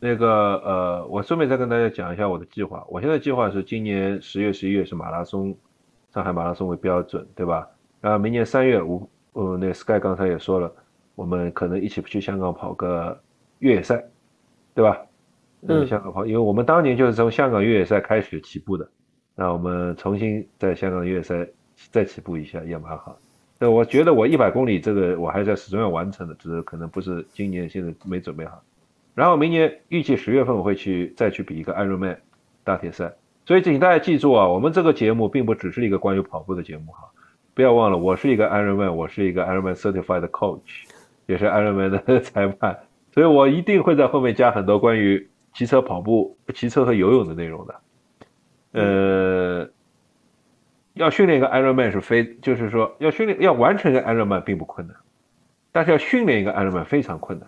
[0.00, 2.84] 那个呃，我顺便再跟大家讲一下我的计划。
[2.88, 5.56] 我现在计划是今年十月、十一月是马拉松，
[6.12, 7.70] 上海马拉松为标准，对吧？
[8.02, 10.70] 然后明年三月五，呃，那 Sky 刚才也说了，
[11.14, 13.18] 我们可能一起去香港跑个
[13.60, 14.04] 越野赛，
[14.74, 15.00] 对吧？
[15.68, 18.90] 嗯，香港跑，因为我们当年就是从香港越野赛开始起步的，
[19.36, 21.46] 那我们重新在香港越野赛
[21.92, 23.16] 再起步一下也蛮好。
[23.60, 28.60] 那我觉得我一百公里这个我还在始终要完成的，只是可能不是今年现在没准备好。
[29.14, 32.16] 然后明年预计十月份我会去再去比一个 Ironman
[32.64, 33.12] 大铁赛。
[33.46, 37.08] 所以请大家记住啊，我们这个节目并不只是一个关于跑步的节目哈，
[37.54, 40.86] 不要忘了我是一个 Ironman，我是一个 Ironman Certified Coach，
[41.26, 42.78] 也是 Ironman 的裁判，
[43.12, 45.28] 所以我一定会在后面加很多关于。
[45.54, 47.74] 骑车、跑步、骑车和游泳的内容的，
[48.72, 49.68] 呃，
[50.94, 54.96] 要训练一个 Ironman 是非，就是说要训练要完成一个 Ironman 并不困难，
[55.70, 57.46] 但是要训练一个 Ironman 非常困难，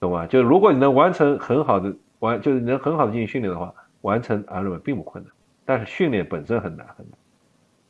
[0.00, 0.26] 懂吗？
[0.26, 5.30] 就是如果你能完成很好的完，就是能很好的进行训练的话，完成 Ironman 并不困难，
[5.66, 7.18] 但是训练本身很难很难，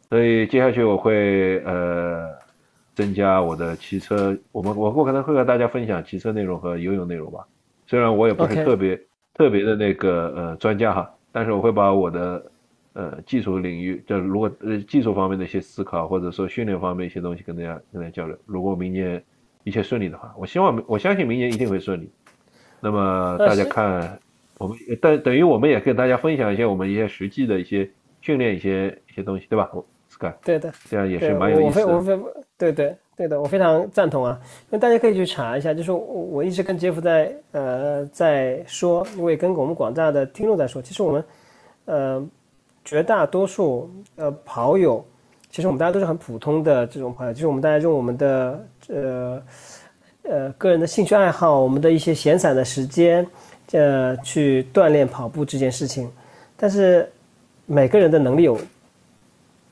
[0.08, 2.30] 所以接下去我会呃
[2.94, 7.46] 增加我的骑车，我们我我可能会和大家分享骑车内容和游泳内容吧。
[7.86, 9.00] 虽然我也不是特别
[9.34, 12.50] 特别的那个呃专家哈，但是我会把我的
[12.94, 18.36] 呃技术领域，就如果呃技术方面的一些思考，或者说训练方面一些东西跟大家跟大家交流。
[18.46, 19.22] 如果明年
[19.64, 22.10] 一切顺利的话，我希望我相信明年一定会顺利。
[22.80, 24.18] 那么大家看，
[24.58, 27.88] 我们等等于我们也跟大家分享一些我们一些实际的一些
[28.20, 29.70] 训练一些一些东西，对吧
[30.18, 32.18] ？Sky，对的，这样也是蛮有意思的。
[32.58, 32.96] 对对。
[33.18, 34.40] 对的，我非常赞同啊！
[34.70, 41.24] 那大家可以去查一下，就是我我一直跟杰夫在呃在说，我也跟我们广大的听众在说，其实我们
[41.86, 42.28] 呃
[42.84, 45.04] 绝大多数呃跑友，
[45.50, 49.42] 其实我们大家都是很普通的这种朋友，就是我们大家用我们的呃
[50.22, 53.26] 呃个人的兴趣爱好，我们的一些闲散的时间，
[53.72, 56.08] 呃去锻炼跑步这件事情，
[56.56, 57.10] 但是
[57.66, 58.56] 每个人的能力有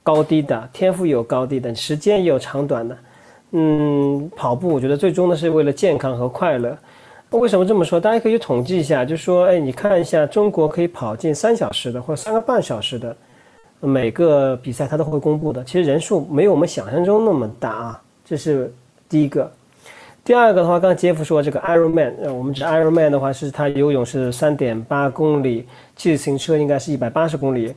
[0.07, 2.97] 高低的，天赋有高低的，时间也有长短的。
[3.51, 6.79] 嗯，跑步我觉得最终呢是为了健康和快乐。
[7.31, 7.99] 为什么这么说？
[7.99, 13.17] 大家可以统计一下，就说，哎，你看一下中国可以跑进三小时的或者三个半小时的
[13.81, 15.65] 每个比赛，它都会公布的。
[15.65, 18.73] 其实人数没有我们想象中那么大啊，这是
[19.09, 19.51] 第一个。
[20.25, 27.75] 第二个的话，刚才杰夫说这个 Ironman，我们指 Ironman 的话是它游泳是三点八公里，骑自行车应该是一百八十公里，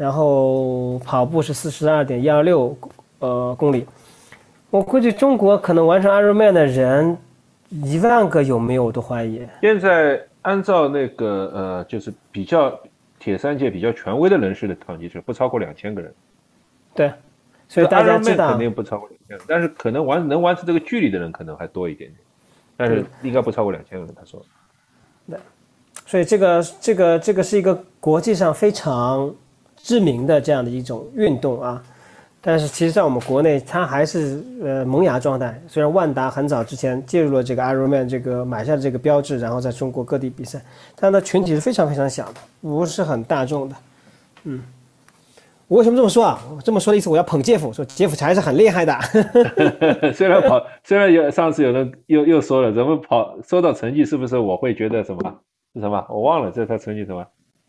[0.00, 2.74] 然后跑步是四十二点一二六
[3.18, 3.86] 呃公里。
[4.70, 7.18] 我估计中国可能完成 Ironman 的人
[7.68, 9.46] 一万个有没有我都怀疑。
[9.60, 12.80] 现在按照那个呃，就是比较
[13.18, 16.10] 铁三界比较权威的人士的统计是不超过两千个人。
[16.94, 17.12] 对，
[17.68, 22.18] 所以大家知道肯定不超过两千，但是可能完能完成这个距离的人可能还多一点点，
[22.74, 24.14] 但是应该不超过两千个人。
[24.18, 24.42] 他说。
[25.28, 25.38] 对，
[26.06, 29.30] 所以这个这个这个是一个国际上非常
[29.82, 31.82] 知名的这样的一种运动啊。
[32.42, 35.60] 但是其实，在我们国内，它还是呃萌芽状态。
[35.68, 40.58] 虽然万达很早之前介入了这个 Ironman 这个买下这个标志，然后在中国各地比赛，
[40.96, 43.76] 但它群体是非常非常小的，不是很大众的。
[44.44, 44.62] 嗯，
[45.68, 46.42] 我为什么这么说啊？
[46.64, 48.98] 这么说的意思，我要捧杰夫，说杰夫还是很厉害的。
[50.14, 55.20] 虽然跑，虽然有上次有人又又说了，怎么跑说到成绩是不是我会觉得什么
[55.74, 56.02] 是什么？
[56.08, 57.22] 我忘了这他成绩什么。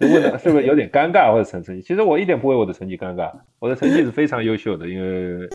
[0.08, 1.82] 问的是不是有点尴尬或者成成绩？
[1.82, 5.49] 其实我一点不为我的成绩尴尬，我的成绩是非常优秀的，因为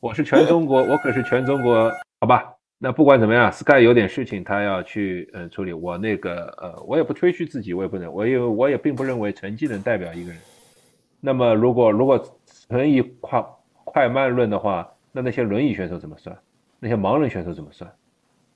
[0.00, 5.72] 我是全中国，我可是全中国，好吧，那不管怎么样，Sky 有点事情他要去嗯处理。
[5.72, 10.38] 我那个呃，我也不吹嘘自己，我也不能，我也我也并不认为成绩能代表一个人。
[11.20, 12.20] 那么如果如果
[12.68, 13.44] 纯以快
[13.84, 16.36] 快慢论的话，那那些轮椅选手怎么算？
[16.80, 17.88] 那些盲人选手怎么算？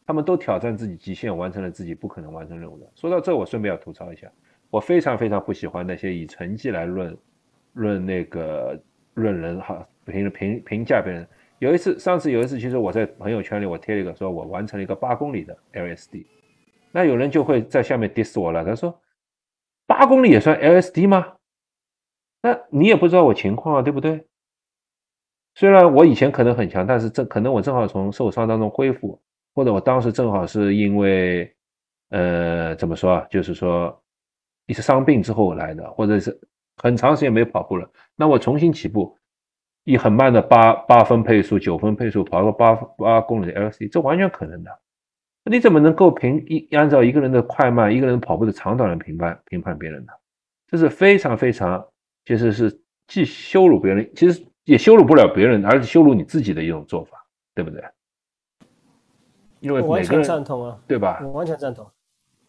[0.05, 2.87] 他们都挑战自己极限，完成了自己不可能完成任务的。
[2.95, 4.27] 说到这，我顺便要吐槽一下，
[4.71, 7.17] 我非常非常不喜欢那些以成绩来论
[7.75, 8.81] 论那个
[9.15, 11.27] 论人哈评评评价别人。
[11.59, 16.27] 有一次，上次有一次，其实我在朋友圈里我贴了一个，说我完成了一个八公里的 LSD，
[16.93, 19.01] 那有人就会在下面 diss 我了，他说
[19.87, 21.35] 八公里也算 LSD 吗？
[22.43, 24.27] 那你也不知道我情况啊，对不对？
[25.55, 29.19] 虽然我以前可能很强，但是这可能我正好从受伤当中恢复，
[29.55, 31.51] 或者我当时正好是因为，
[32.11, 33.27] 呃，怎么说啊？
[33.31, 33.99] 就是说
[34.67, 36.39] 一次伤病之后来的，或者是
[36.77, 39.17] 很长时间没跑步了，那我重新起步。
[39.89, 44.81] 以很慢的八八分配速、九分配速跑个八八公里的 LC，这完全可能的。
[45.49, 50.13] 你怎么能够评一按照一个人的快慢、一个人跑步的长短来评判评判别人呢？
[50.67, 51.87] 这是非常非常，
[52.25, 57.81] 其实是既羞辱别人，其实也羞辱不了别人，而是羞辱你自己的一种做法，对不对？
[59.61, 61.21] 因为每个人赞同啊，对吧？
[61.23, 61.89] 我完全赞同。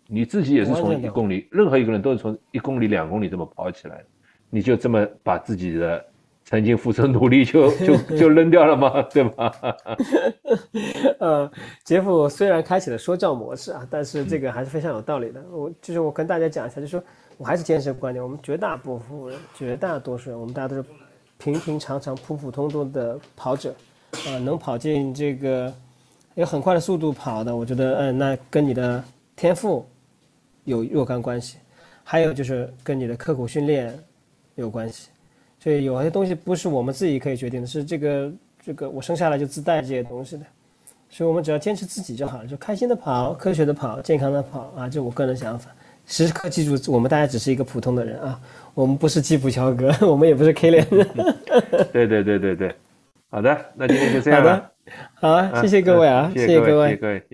[0.07, 4.05] 你自己也是从一公里，任何一个人都是从一公里、两公里这么跑起来的，
[4.49, 6.03] 你就这么把自己的。
[6.49, 9.01] 曾经付出努力就就就 扔掉了吗？
[9.11, 9.53] 对吧？
[11.19, 11.51] 呃，
[11.83, 15.43] 杰夫虽然开启了说教模式啊，但是这个还是非常有道理的。
[15.51, 17.03] 我就是我跟大家讲一下，就是说
[17.37, 20.85] 我还是坚持观点，我们绝大部分人、绝大多数人，我们大家都是
[21.37, 23.75] 平平常常、普普通通的跑者
[24.29, 25.73] 啊，能跑进这个
[26.35, 29.03] 有很快的速度跑的，我觉得嗯，那跟你的
[29.35, 29.85] 天赋
[30.68, 31.57] 有若干关系，
[32.03, 33.97] 还有就是跟你的刻苦训练
[34.55, 35.07] 有关系。
[35.59, 38.32] 所以有些东西不是我们自己可以决定的，是这个
[38.63, 40.43] 这个我生下来就自带这些东西的，
[41.09, 45.72] 所以我们只要坚持自己就好了，就开心的跑，科学的跑，健康的跑啊，这我个人想法。
[46.05, 48.39] 时刻记住，我们大家只是一个普通的人啊，
[48.74, 50.86] 我们不是基普乔格，我们也不是 K 连。
[51.91, 52.76] 对对对对对，
[53.30, 54.72] 好的，那今天就这样了。
[55.15, 57.28] 好的，好，谢谢各位啊，谢谢各位，谢谢各位。